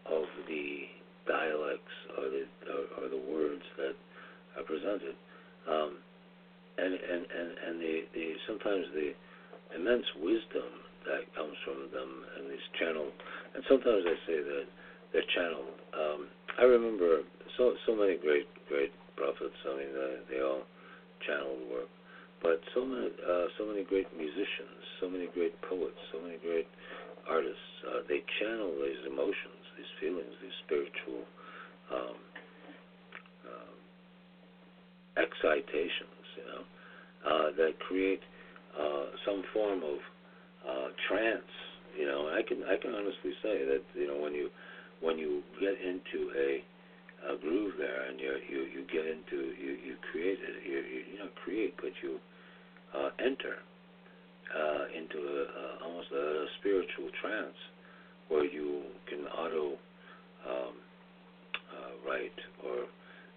[0.07, 0.89] of the
[1.27, 2.45] dialects or the
[3.03, 3.95] or, the words that
[4.57, 5.15] are presented,
[5.69, 5.97] um,
[6.79, 9.13] and and and and the, the sometimes the
[9.75, 13.15] immense wisdom that comes from them and these channeled,
[13.57, 14.67] and sometimes I say that
[15.17, 15.81] they're channeled.
[15.97, 16.29] Um,
[16.61, 17.25] I remember
[17.57, 19.57] so so many great great prophets.
[19.65, 20.69] I mean, they, they all
[21.25, 21.89] channeled work,
[22.43, 26.69] but so many uh, so many great musicians, so many great poets, so many great
[27.25, 27.73] artists.
[27.81, 31.25] Uh, they channel these emotions, these feelings, these spiritual
[31.89, 32.19] um,
[33.49, 33.77] um,
[35.17, 36.63] excitations, you know,
[37.25, 38.21] uh, that create
[38.77, 39.99] uh, some form of
[40.69, 41.53] uh, trance.
[41.99, 44.51] You know, I can I can honestly say that you know when you
[45.01, 46.63] when you get into a
[47.33, 50.63] a groove there, and you you you get into you you create it.
[50.65, 52.19] You you, you not create, but you
[52.95, 53.57] uh, enter
[54.55, 57.57] uh, into a, a, almost a spiritual trance
[58.29, 59.79] where you can auto
[60.47, 60.75] um,
[61.73, 62.87] uh, write, or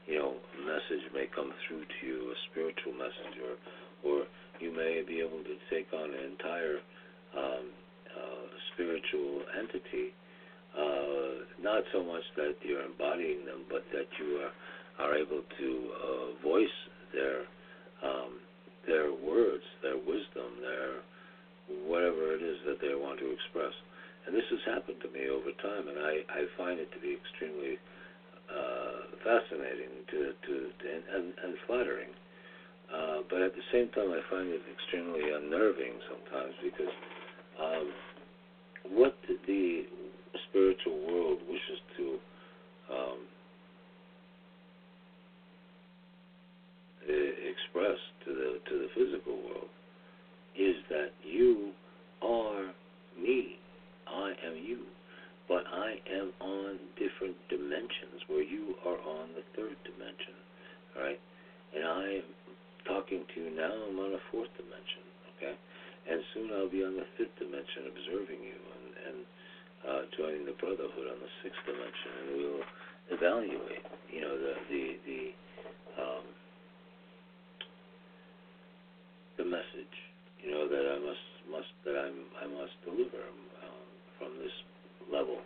[0.08, 3.56] you know, a message may come through to you, a spiritual message, or
[4.02, 4.26] or
[4.60, 6.78] you may be able to take on an entire
[7.38, 7.66] um,
[8.74, 10.14] spiritual entity
[10.78, 14.54] uh, not so much that you're embodying them, but that you are,
[15.04, 16.78] are able to uh, voice
[17.14, 17.44] their
[18.04, 18.40] um,
[18.88, 21.04] their words, their wisdom, their
[21.86, 23.74] whatever it is that they want to express.
[24.26, 27.18] And this has happened to me over time, and I, I find it to be
[27.18, 27.78] extremely
[28.48, 32.10] uh, fascinating to, to, to and, and flattering.
[32.90, 36.94] Uh, but at the same time, I find it extremely unnerving sometimes because
[37.62, 37.92] um,
[38.92, 39.16] what
[39.48, 39.84] the
[40.50, 42.18] spiritual world wishes to
[42.92, 43.20] um,
[47.10, 49.70] express to the to the physical world
[50.58, 51.72] is that you
[52.22, 52.72] are
[53.18, 53.58] me.
[54.08, 54.80] I am you.
[55.48, 60.38] But I am on different dimensions where you are on the third dimension.
[60.96, 61.20] All right?
[61.74, 62.30] And I am
[62.86, 65.02] talking to you now, I'm on a fourth dimension.
[65.38, 65.58] Okay?
[66.10, 69.18] And soon I'll be on the fifth dimension observing you and, and
[69.88, 72.66] uh, joining the brotherhood on the sixth dimension, and we'll
[73.16, 75.22] evaluate, you know, the the the
[76.02, 76.26] um,
[79.38, 79.96] the message,
[80.44, 83.88] you know, that I must must that I'm I must deliver um,
[84.20, 84.52] from this
[85.12, 85.38] level.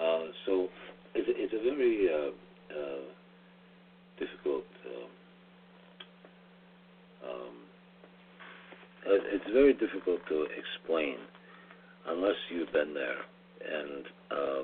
[0.00, 0.68] Uh, so
[1.14, 2.30] it's a, it's a very uh,
[2.76, 3.04] uh,
[4.18, 5.10] difficult um,
[9.50, 11.16] it's very difficult to explain
[12.08, 13.18] unless you've been there
[13.66, 14.62] and uh,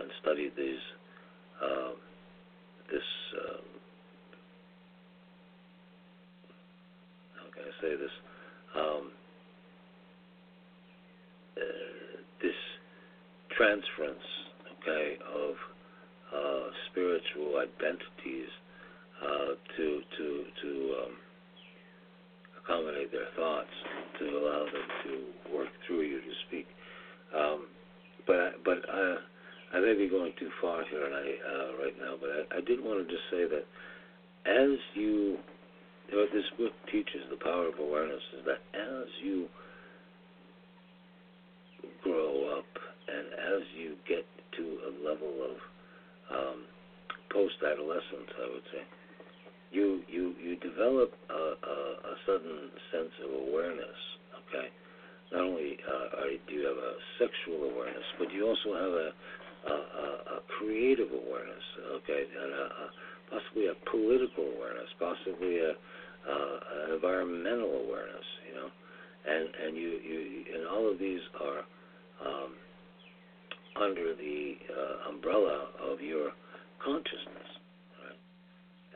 [0.00, 0.80] and studied these
[1.62, 1.92] uh,
[2.90, 3.02] this
[3.44, 3.64] um,
[7.36, 8.10] how can I say this?
[8.74, 9.10] Um,
[11.58, 12.56] uh, this
[13.56, 14.26] transference
[14.80, 15.54] okay of
[16.34, 18.48] uh, spiritual identities
[19.22, 21.16] uh, to to to um,
[22.62, 23.70] accommodate their thoughts,
[24.18, 26.66] to allow them to work through you to speak.
[27.36, 27.66] Um,
[28.26, 29.16] but but I,
[29.74, 32.14] I may be going too far here, and I uh, right now.
[32.20, 33.64] But I, I did want to just say that
[34.48, 35.38] as you,
[36.12, 39.48] what this book teaches, the power of awareness, is that as you
[42.02, 42.70] grow up
[43.08, 44.24] and as you get
[44.56, 45.56] to a level of
[46.32, 46.64] um,
[47.30, 48.82] post-adolescence, I would say,
[49.72, 51.76] you you you develop a, a,
[52.12, 53.98] a sudden sense of awareness.
[54.48, 54.68] Okay,
[55.32, 59.12] not only uh, are, do you have a sexual awareness, but you also have a
[59.68, 61.64] a, a creative awareness.
[62.02, 62.86] Okay, and a, a,
[63.30, 68.26] possibly a political awareness, possibly a, an environmental awareness.
[68.48, 68.68] You know,
[69.26, 70.20] and and you you
[70.54, 71.62] and all of these are
[72.26, 72.52] um,
[73.80, 76.32] under the uh, umbrella of your
[76.84, 77.50] consciousness
[78.02, 78.18] right?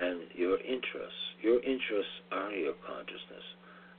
[0.02, 1.22] and your interests.
[1.42, 3.46] Your interests are your consciousness.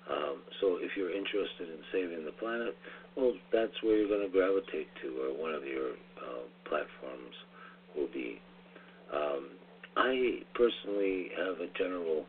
[0.08, 2.76] Um, so if you're interested in saving the planet,
[3.16, 7.36] well, that's where you're going to gravitate to, or one of your uh, platforms
[7.96, 8.40] will be.
[9.14, 9.50] Um,
[9.96, 12.26] I personally have a general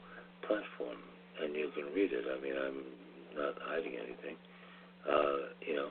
[0.47, 0.99] platform,
[1.43, 2.25] and you can read it.
[2.27, 2.83] I mean, I'm
[3.37, 4.37] not hiding anything.
[5.09, 5.89] Uh, you know,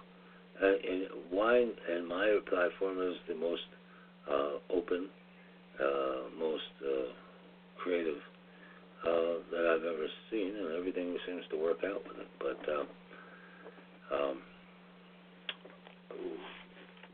[0.61, 1.65] uh, and why?
[1.89, 3.61] And my platform is the most
[4.29, 5.09] uh, open,
[5.79, 7.13] uh, most uh,
[7.77, 8.21] creative
[9.03, 12.27] uh, that I've ever seen, and everything seems to work out with it.
[12.39, 12.85] But uh,
[14.15, 14.41] um,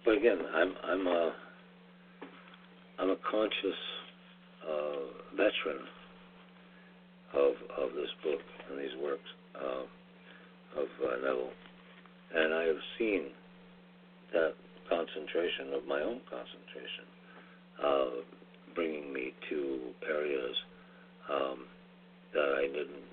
[0.05, 1.33] but again, I'm I'm a
[2.99, 3.79] I'm a conscious
[4.67, 5.85] uh, veteran
[7.33, 11.49] of of this book and these works uh, of uh, Neville,
[12.35, 13.23] and I have seen
[14.33, 14.53] that
[14.89, 17.05] concentration of my own concentration.
[17.83, 18.23] Uh,
[18.75, 19.79] bringing me to
[20.09, 20.55] areas
[21.31, 21.65] um,
[22.33, 23.05] that I didn't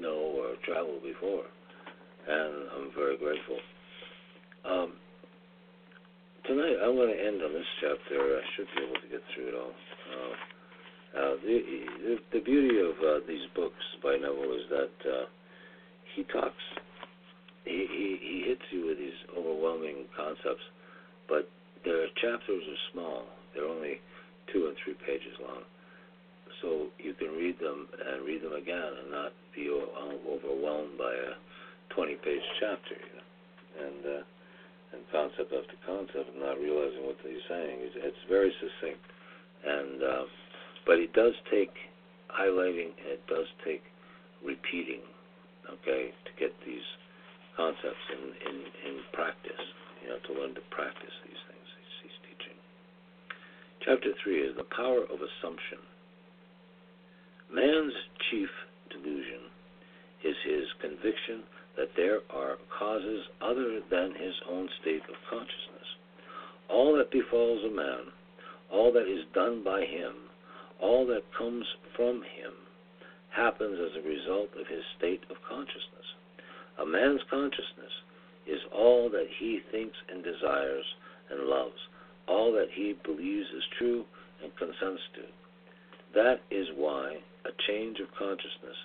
[0.00, 1.44] know or travel before,
[2.28, 3.58] and I'm very grateful.
[4.64, 4.92] Um,
[6.46, 8.18] tonight, I'm going to end on this chapter.
[8.18, 9.74] I should be able to get through it all.
[10.10, 10.34] Uh,
[11.18, 11.56] uh, the,
[12.04, 15.24] the, the beauty of uh, these books by Neville is that uh,
[16.14, 16.62] he talks,
[17.64, 20.62] he, he, he hits you with these overwhelming concepts,
[21.28, 21.48] but
[21.84, 23.22] their chapters are small.
[23.54, 24.00] They're only
[24.52, 25.62] two and three pages long.
[26.62, 31.94] So you can read them and read them again and not be overwhelmed by a
[31.94, 34.24] 20 page chapter, you know, and, uh,
[34.92, 37.84] and concept after concept and not realizing what he's saying.
[37.84, 39.04] It's, it's very succinct.
[39.64, 40.24] And, uh,
[40.86, 41.74] but it does take
[42.32, 43.82] highlighting and it does take
[44.44, 45.02] repeating,
[45.66, 46.84] okay, to get these
[47.56, 49.64] concepts in, in, in practice,
[50.02, 51.68] you know, to learn to practice these things.
[51.74, 52.56] He's, he's teaching.
[53.82, 55.82] Chapter 3 is the power of assumption.
[57.50, 57.96] Man's
[58.30, 58.52] chief
[58.90, 59.50] delusion
[60.22, 61.42] is his conviction
[61.78, 65.88] that there are causes other than his own state of consciousness.
[66.68, 68.12] All that befalls a man,
[68.70, 70.12] all that is done by him,
[70.80, 71.64] all that comes
[71.96, 72.52] from him,
[73.30, 76.08] happens as a result of his state of consciousness.
[76.78, 77.94] A man's consciousness
[78.46, 80.84] is all that he thinks and desires
[81.30, 81.78] and loves
[82.28, 84.04] all that he believes is true
[84.42, 85.24] and consents to.
[86.14, 88.76] That is why a change of consciousness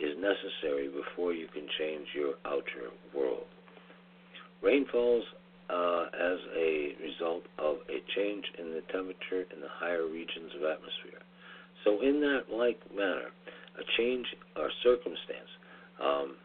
[0.00, 3.46] is necessary before you can change your outer world.
[4.62, 5.24] Rain falls
[5.68, 10.62] uh, as a result of a change in the temperature in the higher regions of
[10.62, 11.20] atmosphere.
[11.84, 13.30] So, in that like manner,
[13.78, 14.26] a change
[14.56, 15.50] or circumstance
[16.02, 16.36] um,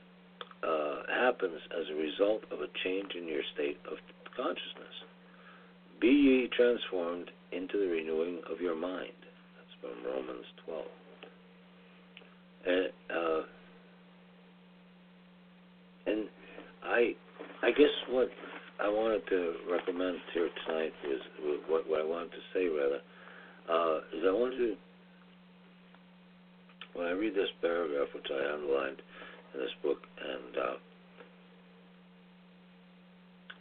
[0.64, 3.98] uh, happens as a result of a change in your state of
[4.36, 4.96] consciousness.
[6.00, 9.18] Be ye transformed into the renewing of your mind.
[9.58, 10.86] That's from Romans 12.
[13.12, 13.42] Uh,
[16.06, 16.30] and
[16.84, 17.16] I,
[17.72, 18.28] I guess what
[18.84, 21.22] I wanted to recommend here tonight is
[21.70, 23.00] what, what I wanted to say rather
[23.72, 24.76] uh, is I wanted to
[26.92, 29.02] when I read this paragraph, which I underlined
[29.54, 30.76] in this book, and uh,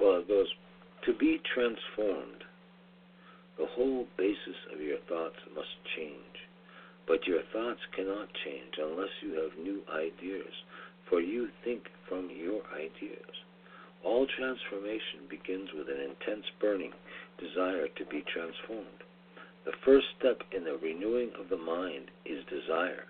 [0.00, 0.48] well, it goes
[1.06, 2.42] to be transformed,
[3.58, 6.50] the whole basis of your thoughts must change.
[7.06, 10.52] But your thoughts cannot change unless you have new ideas
[11.08, 13.30] for you think from your ideas.
[14.04, 16.92] All transformation begins with an intense burning
[17.38, 19.04] desire to be transformed.
[19.64, 23.06] The first step in the renewing of the mind is desire.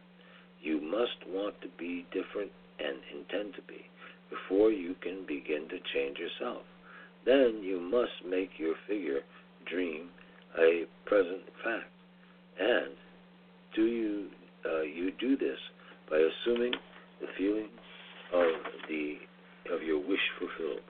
[0.61, 3.87] You must want to be different and intend to be
[4.31, 6.63] before you can begin to change yourself.
[7.25, 9.21] Then you must make your figure
[9.67, 10.09] dream
[10.59, 11.91] a present fact.
[12.59, 12.95] And
[13.75, 14.29] do you
[14.65, 15.59] uh, you do this
[16.11, 16.73] by assuming
[17.21, 17.69] the feeling
[18.33, 18.53] of
[18.89, 19.19] the
[19.73, 20.81] of your wish fulfilled.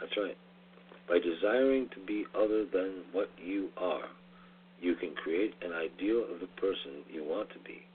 [0.00, 0.36] That's right.
[1.08, 4.08] By desiring to be other than what you are,
[4.80, 7.86] you can create an ideal of the person you want to be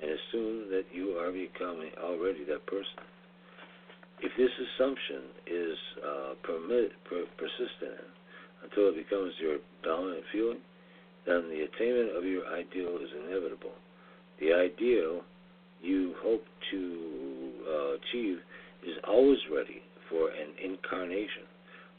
[0.00, 3.04] and assume that you are becoming already that person.
[4.20, 8.00] If this assumption is uh, permit, per, persistent
[8.62, 10.60] until it becomes your dominant feeling,
[11.26, 13.76] then the attainment of your ideal is inevitable.
[14.40, 15.20] The ideal
[15.82, 18.38] you hope to uh, achieve
[18.86, 21.44] is always ready for an incarnation,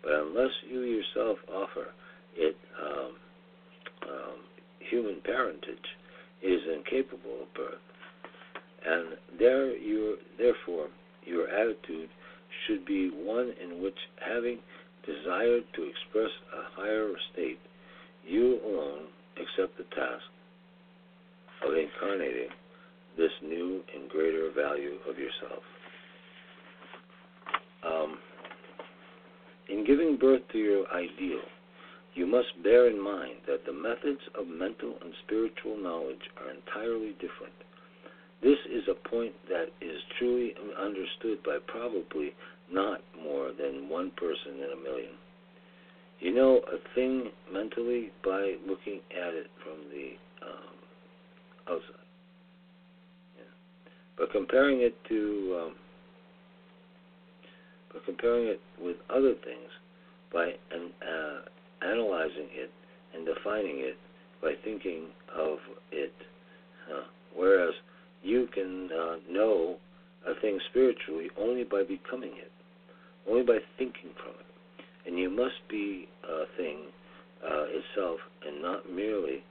[0.03, 1.87] but unless you yourself offer
[2.35, 3.15] it um,
[4.03, 4.37] um,
[4.79, 5.87] human parentage,
[6.41, 7.81] it is incapable of birth.
[8.85, 10.87] And there, you, therefore,
[11.25, 12.09] your attitude
[12.67, 14.59] should be one in which, having
[15.05, 17.59] desired to express a higher state,
[18.25, 19.07] you alone
[19.37, 20.23] accept the task
[21.65, 22.49] of incarnating
[23.17, 25.63] this new and greater value of yourself.
[27.85, 28.17] Um,
[29.69, 31.41] in giving birth to your ideal,
[32.13, 37.13] you must bear in mind that the methods of mental and spiritual knowledge are entirely
[37.13, 37.53] different.
[38.41, 42.33] This is a point that is truly understood by probably
[42.71, 45.13] not more than one person in a million.
[46.19, 50.11] You know a thing mentally by looking at it from the
[50.45, 50.75] um,
[51.67, 52.07] outside.
[53.37, 53.43] Yeah.
[54.17, 55.75] But comparing it to, um,
[57.95, 59.71] but comparing it with other things
[60.33, 62.69] by an, uh, analyzing it
[63.15, 63.97] and defining it
[64.41, 65.59] by thinking of
[65.93, 66.13] it.
[66.91, 67.73] Uh, whereas
[68.21, 69.77] you can uh, know
[70.27, 72.51] a thing spiritually only by becoming it,
[73.29, 74.85] only by thinking from it.
[75.07, 76.79] And you must be a thing
[77.43, 79.41] uh, itself and not merely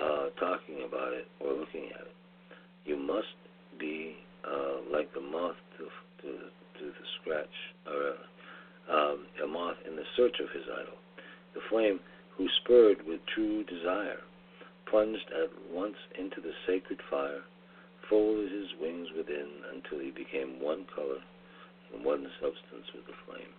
[0.00, 2.14] uh, talking about it or looking at it.
[2.86, 3.36] You must
[3.78, 5.84] be uh, like the moth to,
[6.22, 6.38] to,
[6.80, 7.56] to the scratch,
[7.86, 8.16] or
[8.88, 10.96] um, a moth in the search of his idol.
[11.54, 12.00] The flame
[12.36, 14.20] who spurred with true desire,
[14.88, 17.42] plunged at once into the sacred fire,
[18.08, 21.22] folded his wings within until he became one color
[21.92, 23.52] and one substance with the flame.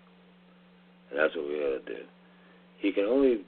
[1.09, 2.03] And that's what we to do.
[2.79, 3.45] He can only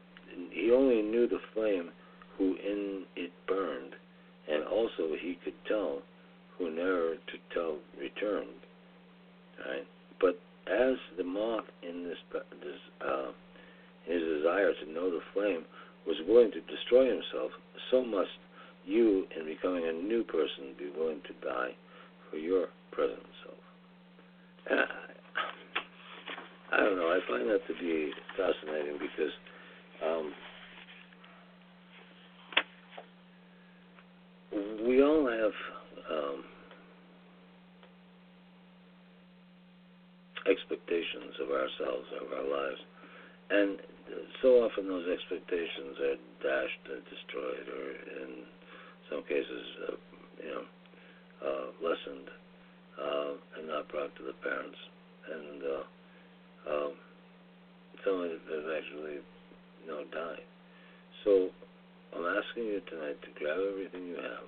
[0.51, 1.91] he only knew the flame
[2.37, 3.95] who in it burned,
[4.47, 6.01] and also he could tell
[6.57, 8.61] who ne'er to tell returned.
[9.59, 9.85] Right?
[10.19, 13.31] But as the moth in this, this uh,
[14.05, 15.65] his desire to know the flame
[16.05, 17.51] was willing to destroy himself,
[17.89, 18.29] so must
[18.85, 21.71] you, in becoming a new person, be willing to die
[22.29, 23.57] for your present self.
[24.69, 24.85] And I,
[26.75, 27.07] I don't know.
[27.07, 29.31] I find that to be fascinating because
[30.05, 30.33] um,
[34.85, 35.53] we all have
[36.11, 36.43] um,
[40.49, 42.81] expectations of ourselves, of our lives,
[43.49, 43.79] and
[44.41, 47.85] so often those expectations are dashed or destroyed, or
[48.23, 48.43] in
[49.09, 49.95] some cases, uh,
[50.43, 50.65] you know,
[51.43, 52.29] uh, lessened
[52.99, 54.77] uh, and not brought to the parents,
[55.31, 55.83] and uh,
[56.71, 56.93] um,
[58.03, 59.19] some of them actually,
[59.81, 60.43] you know, died.
[61.23, 61.49] So
[62.15, 64.47] I'm asking you tonight to grab everything you have.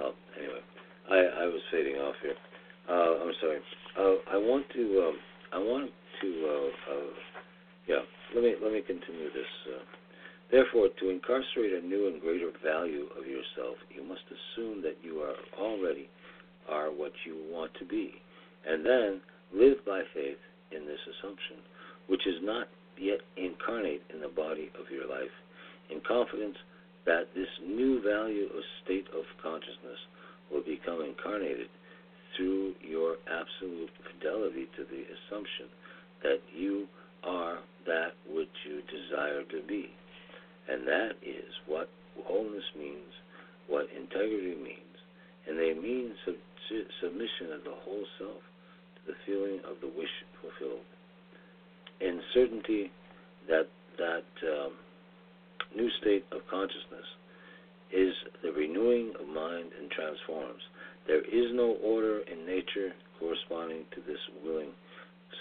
[0.00, 0.62] Oh, anyway,
[1.10, 2.36] I, I was fading off here.
[2.88, 3.60] Uh, I'm sorry.
[3.98, 5.08] Uh, I want to.
[5.08, 5.16] Um,
[5.52, 5.90] I want
[6.22, 6.28] to.
[6.28, 7.12] Uh, uh,
[7.86, 8.02] yeah.
[8.34, 9.52] Let me let me continue this.
[9.68, 9.82] Uh,
[10.50, 15.20] therefore, to incarcerate a new and greater value of yourself, you must assume that you
[15.20, 16.08] are already
[16.68, 18.14] are what you want to be,
[18.66, 19.20] and then
[19.52, 20.40] live by faith
[20.72, 21.56] in this assumption,
[22.08, 25.32] which is not yet incarnate in the body of your life,
[25.90, 26.56] in confidence
[27.04, 30.00] that this new value or state of consciousness
[30.50, 31.68] will become incarnated
[32.36, 35.66] through your absolute fidelity to the assumption
[36.22, 36.86] that you
[37.22, 39.90] are that which you desire to be.
[40.68, 41.88] And that is what
[42.24, 43.12] wholeness means,
[43.68, 44.80] what integrity means.
[45.46, 46.34] And they mean sub-
[47.00, 48.40] submission of the whole self
[48.96, 50.84] to the feeling of the wish fulfilled
[52.00, 52.90] in certainty
[53.48, 53.68] that
[53.98, 54.72] that um,
[55.76, 57.06] new state of consciousness
[57.92, 60.62] is the renewing of mind and transforms.
[61.06, 64.72] There is no order in nature corresponding to this willing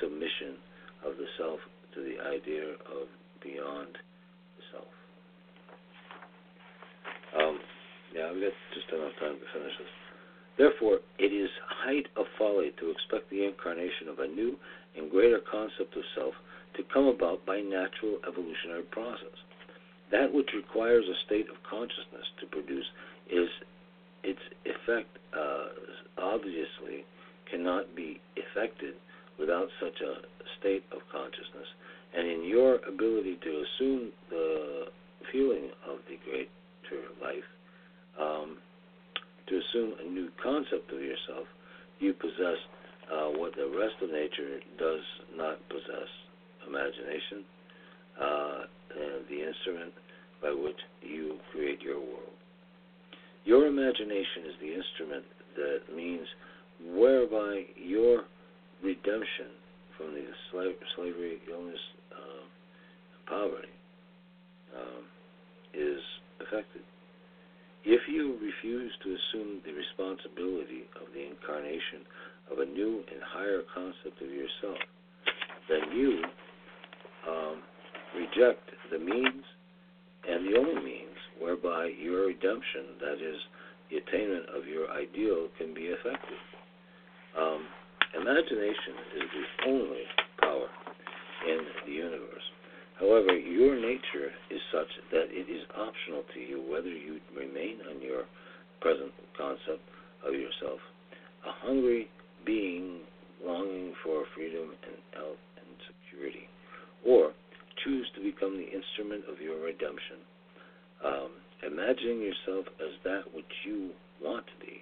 [0.01, 0.59] submission
[1.05, 1.59] of the self
[1.95, 3.07] to the idea of
[3.41, 4.91] beyond the self.
[7.37, 7.59] Um,
[8.13, 9.93] yeah, I've got just enough time to finish this.
[10.57, 14.55] Therefore, it is height of folly to expect the incarnation of a new
[14.95, 16.33] and greater concept of self
[16.77, 19.33] to come about by natural evolutionary process.
[20.14, 22.86] That which requires a state of consciousness to produce
[23.34, 23.49] is
[24.24, 25.74] its effect uh,
[26.22, 27.03] obviously
[27.49, 28.93] cannot be effected
[29.39, 30.22] without such a
[30.59, 31.66] state of consciousness.
[32.16, 34.86] And in your ability to assume the
[35.32, 37.49] feeling of the greater life,
[38.22, 38.57] um,
[39.47, 41.47] to assume a new concept of yourself,
[41.99, 42.61] you possess
[43.11, 45.01] uh, what the rest of nature does
[45.36, 46.09] not possess
[46.68, 47.43] imagination,
[48.22, 48.59] uh,
[49.30, 49.91] the instrument
[50.43, 52.35] by which you create your world.
[53.45, 55.23] Your imagination is the instrument
[55.55, 56.27] that means
[56.93, 58.23] whereby your
[58.83, 59.55] redemption
[59.97, 60.25] from the
[60.95, 61.79] slavery, illness,
[62.11, 62.43] uh,
[63.29, 63.71] poverty
[64.75, 65.03] um,
[65.73, 65.99] is
[66.41, 66.81] affected.
[67.85, 72.03] If you refuse to assume the responsibility of the incarnation
[72.51, 74.79] of a new and higher concept of yourself,
[75.69, 76.23] then you
[77.27, 77.61] um,
[78.15, 79.43] reject the means
[80.30, 83.39] and the only means whereby your redemption, that is,
[83.91, 86.39] the attainment of your ideal, can be effected.
[87.38, 87.67] Um,
[88.15, 90.03] imagination is the only
[90.39, 90.69] power
[91.47, 92.47] in the universe.
[92.99, 98.01] However, your nature is such that it is optional to you whether you remain on
[98.01, 98.24] your
[98.82, 99.82] present concept
[100.26, 100.80] of yourself,
[101.45, 102.07] a hungry
[102.45, 103.01] being
[103.43, 106.47] longing for freedom and health and security,
[107.05, 107.34] or
[107.84, 110.17] choose to become the instrument of your redemption,
[111.03, 111.31] um,
[111.65, 114.81] imagining yourself as that which you want to be,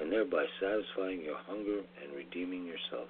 [0.00, 3.08] and thereby satisfying your hunger and redeeming yourself.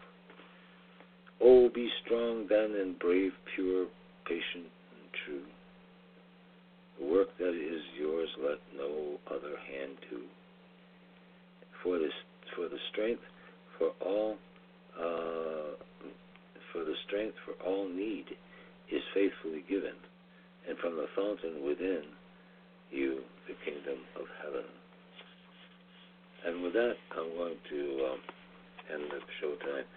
[1.40, 3.86] Oh, be strong then and brave, pure,
[4.26, 5.46] patient, and true.
[6.98, 10.20] The work that is yours let no other hand do.
[11.82, 12.12] For this,
[12.54, 13.22] for the strength
[13.78, 14.36] for all,
[14.96, 15.74] uh,
[16.72, 18.26] for the strength for all need
[18.92, 19.96] is faithfully given,
[20.68, 22.04] and from the fountain within
[22.92, 24.68] you the kingdom of heaven.
[26.44, 27.80] And with that, I'm going to
[28.12, 28.20] um,
[28.92, 29.88] end the show tonight.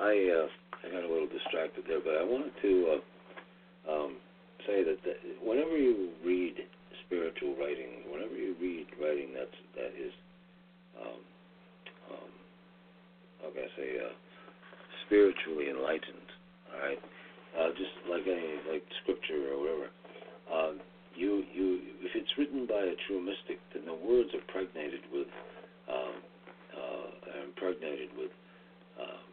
[0.00, 0.48] I uh,
[0.82, 4.16] I got a little distracted there, but I wanted to uh, um,
[4.66, 4.98] say that
[5.44, 6.54] whenever you read
[7.06, 10.12] spiritual writing, whenever you read writing that's that is,
[10.98, 11.20] um,
[12.12, 12.30] um,
[13.42, 14.14] how I say, uh,
[15.06, 16.28] spiritually enlightened,
[16.72, 16.98] all right,
[17.58, 19.88] uh, just like any like scripture or whatever.
[20.50, 20.72] Uh,
[21.14, 25.26] you you if it's written by a true mystic, then the words are pregnated with
[25.90, 26.16] um,
[26.74, 28.30] uh, impregnated with
[29.00, 29.26] um,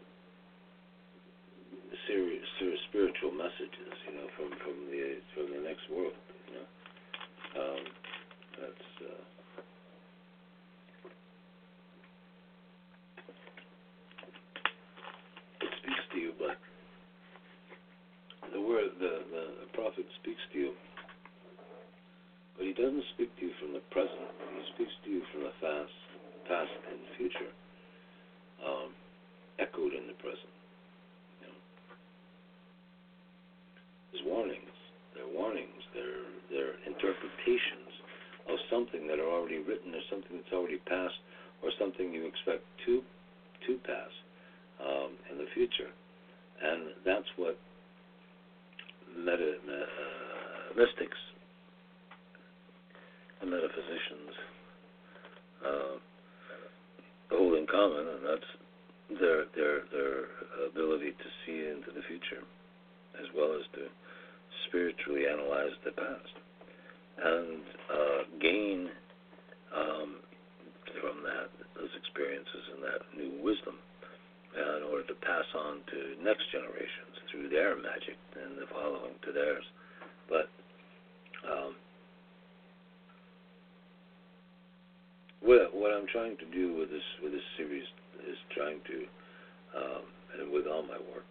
[2.07, 6.17] serious, serious spiritual messages, you know, from from the from the next world,
[6.49, 6.67] you know.
[7.57, 7.83] Um,
[8.59, 9.23] that's uh,
[15.61, 16.57] it speaks to you, but
[18.99, 20.71] the the, the prophet speaks to you,
[22.57, 24.27] but he doesn't speak to you from the present.
[24.55, 25.97] He speaks to you from the past,
[26.47, 27.51] past and future,
[28.65, 28.89] um,
[29.59, 30.51] echoed in the present.
[34.11, 34.77] There's warnings.
[35.13, 35.81] They're warnings.
[35.93, 37.91] They're they're interpretations
[38.49, 41.19] of something that are already written, or something that's already passed,
[41.61, 43.03] or something you expect to
[43.67, 44.13] to pass
[44.81, 45.91] um, in the future,
[46.63, 47.57] and that's what
[49.17, 51.17] meta, uh, mystics
[53.41, 54.33] and metaphysicians
[55.65, 55.95] uh,
[57.31, 58.49] hold in common, and that's
[59.21, 60.17] their their their
[60.71, 62.41] ability to see into the future,
[63.19, 63.85] as well as to
[64.67, 66.33] spiritually analyze the past
[67.17, 68.89] and uh, gain
[69.73, 70.17] um,
[71.01, 73.75] from that those experiences and that new wisdom
[74.57, 79.13] uh, in order to pass on to next generations through their magic and the following
[79.25, 79.65] to theirs.
[80.29, 80.49] But
[81.45, 81.75] um,
[85.41, 87.83] what what I'm trying to do with this with this series
[88.27, 89.07] is trying to
[89.77, 90.03] um,
[90.39, 91.25] and with all my work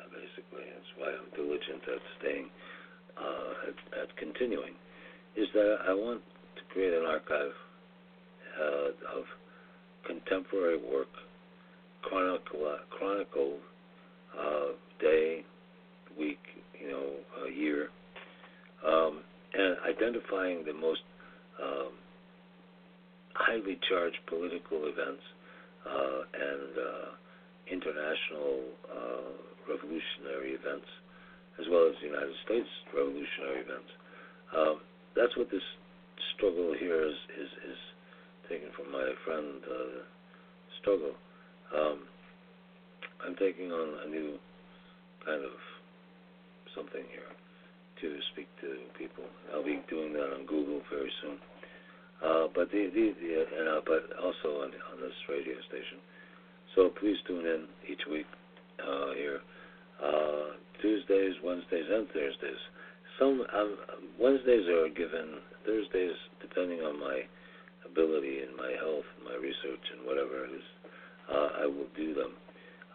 [0.00, 0.66] uh, basically.
[0.66, 2.50] That's why I'm diligent at staying
[3.16, 4.74] uh, at, at continuing.
[5.36, 6.20] Is that I want
[6.56, 7.54] to create an archive
[8.58, 9.24] uh, of
[10.06, 11.08] contemporary work
[12.02, 13.60] chronicle chronicled
[14.36, 15.44] uh, day
[16.18, 16.40] week
[16.80, 17.10] you know
[17.46, 17.90] a year
[18.84, 19.20] um,
[19.54, 20.99] and identifying the most
[23.90, 25.24] charged political events
[25.82, 27.08] uh, and uh,
[27.66, 29.34] international uh,
[29.66, 30.86] revolutionary events,
[31.58, 33.90] as well as the United States revolutionary events.
[34.54, 34.76] Um,
[35.18, 35.66] that's what this
[36.36, 37.80] struggle here is is, is
[38.48, 40.00] taken from my friend uh,
[40.80, 41.14] struggle.
[41.74, 42.06] Um,
[43.26, 44.38] I'm taking on a new
[45.26, 45.54] kind of
[46.74, 47.30] something here
[48.00, 49.24] to speak to people.
[49.52, 51.36] I'll be doing that on Google very soon.
[52.20, 55.98] Uh, but the, the, the uh, but also on, on this radio station.
[56.74, 58.26] So please tune in each week
[58.78, 59.40] uh, here,
[59.98, 62.62] uh, Tuesdays, Wednesdays, and Thursdays.
[63.18, 63.76] Some um,
[64.20, 65.40] Wednesdays are given.
[65.66, 67.20] Thursdays, depending on my
[67.84, 70.68] ability and my health, my research, and whatever it is,
[71.28, 72.32] uh, I will do them.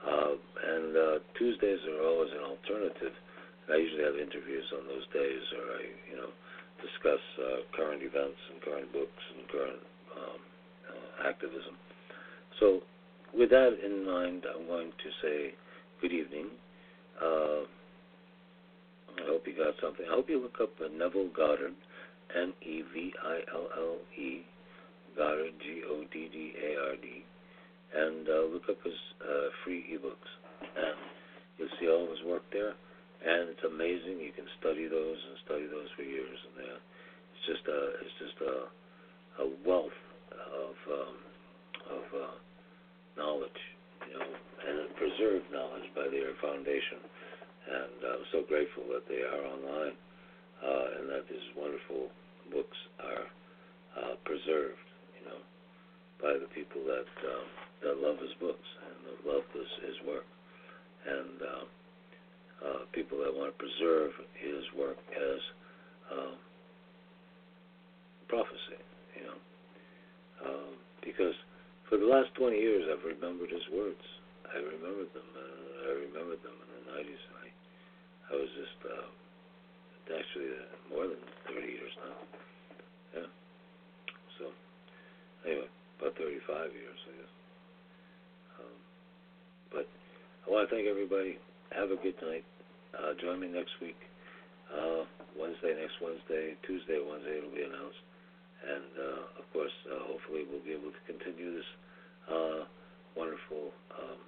[0.02, 3.14] Uh, and uh, Tuesdays are always an alternative.
[3.70, 6.30] I usually have interviews on those days, or I, you know,
[6.86, 9.82] discuss uh, current events and current books and current
[10.14, 10.40] um,
[10.86, 11.76] uh, activism.
[12.60, 12.82] So,
[13.34, 15.54] with that in mind, I'm going to say
[16.02, 16.48] good evening.
[17.22, 17.66] Uh,
[19.18, 20.06] I hope you got something.
[20.06, 21.74] I hope you look up uh, Neville Goddard,
[22.36, 24.46] N E V I L L E,
[25.18, 27.24] Goddard, G O D D A R D,
[27.96, 30.32] and uh, look up his uh, free ebooks.
[30.62, 30.98] And
[31.58, 32.74] you'll see all his work there
[33.24, 34.20] and it's amazing.
[34.20, 36.80] You can study those and study those for years, and uh,
[37.32, 38.56] it's just a it's just a,
[39.44, 40.00] a wealth
[40.34, 41.18] of um,
[41.92, 42.36] of uh,
[43.18, 43.62] knowledge,
[44.08, 47.00] you know, and preserved knowledge by their foundation.
[47.66, 49.98] And I'm so grateful that they are online
[50.62, 52.14] uh, and that these wonderful
[52.54, 53.26] books are
[53.98, 54.86] uh, preserved,
[55.18, 55.42] you know,
[56.22, 57.48] by the people that um,
[57.82, 58.96] that love his books and
[59.26, 60.26] love his, his work.
[61.06, 61.68] And um,
[62.64, 65.42] uh, people that want to preserve his work as
[66.12, 66.38] um,
[68.28, 68.80] prophecy,
[69.18, 69.40] you know.
[70.46, 71.36] Um, because
[71.90, 74.02] for the last 20 years, I've remembered his words.
[74.50, 75.30] I remembered them.
[75.36, 77.24] Uh, I remembered them in the 90s.
[77.42, 77.46] I,
[78.30, 79.10] I was just, uh,
[80.16, 82.18] actually, uh, more than 30 years now.
[83.22, 83.30] Yeah.
[84.40, 84.44] So,
[85.46, 87.34] anyway, about 35 years, I guess.
[88.60, 88.78] Um,
[89.72, 89.86] but
[90.46, 91.38] I want to thank everybody.
[91.72, 92.46] Have a good night.
[92.94, 93.98] Uh, join me next week,
[94.72, 95.04] uh,
[95.40, 98.00] Wednesday, next Wednesday, Tuesday, Wednesday, it'll be announced.
[98.64, 101.70] And, uh, of course, uh, hopefully we'll be able to continue this
[102.32, 102.64] uh,
[103.18, 104.22] wonderful um,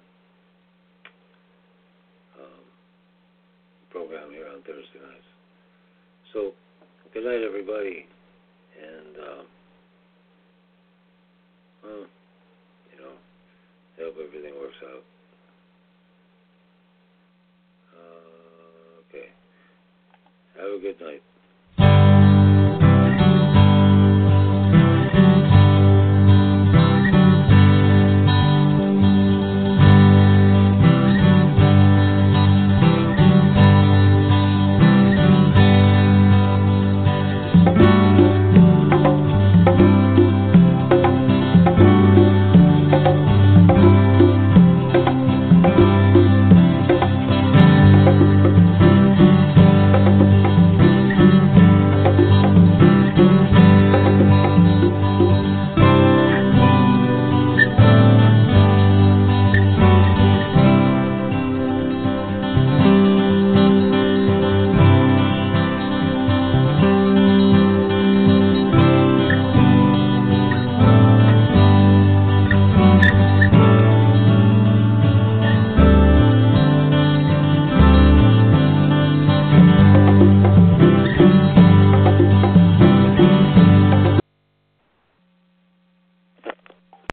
[2.40, 2.64] um,
[3.90, 5.30] program here on Thursday nights.
[6.32, 6.52] So,
[7.14, 8.06] good night, everybody.
[8.76, 9.46] And, um,
[11.82, 12.04] well,
[12.92, 13.14] you know,
[13.98, 15.04] I hope everything works out.
[19.10, 19.28] Okay.
[20.58, 21.22] Have a good night.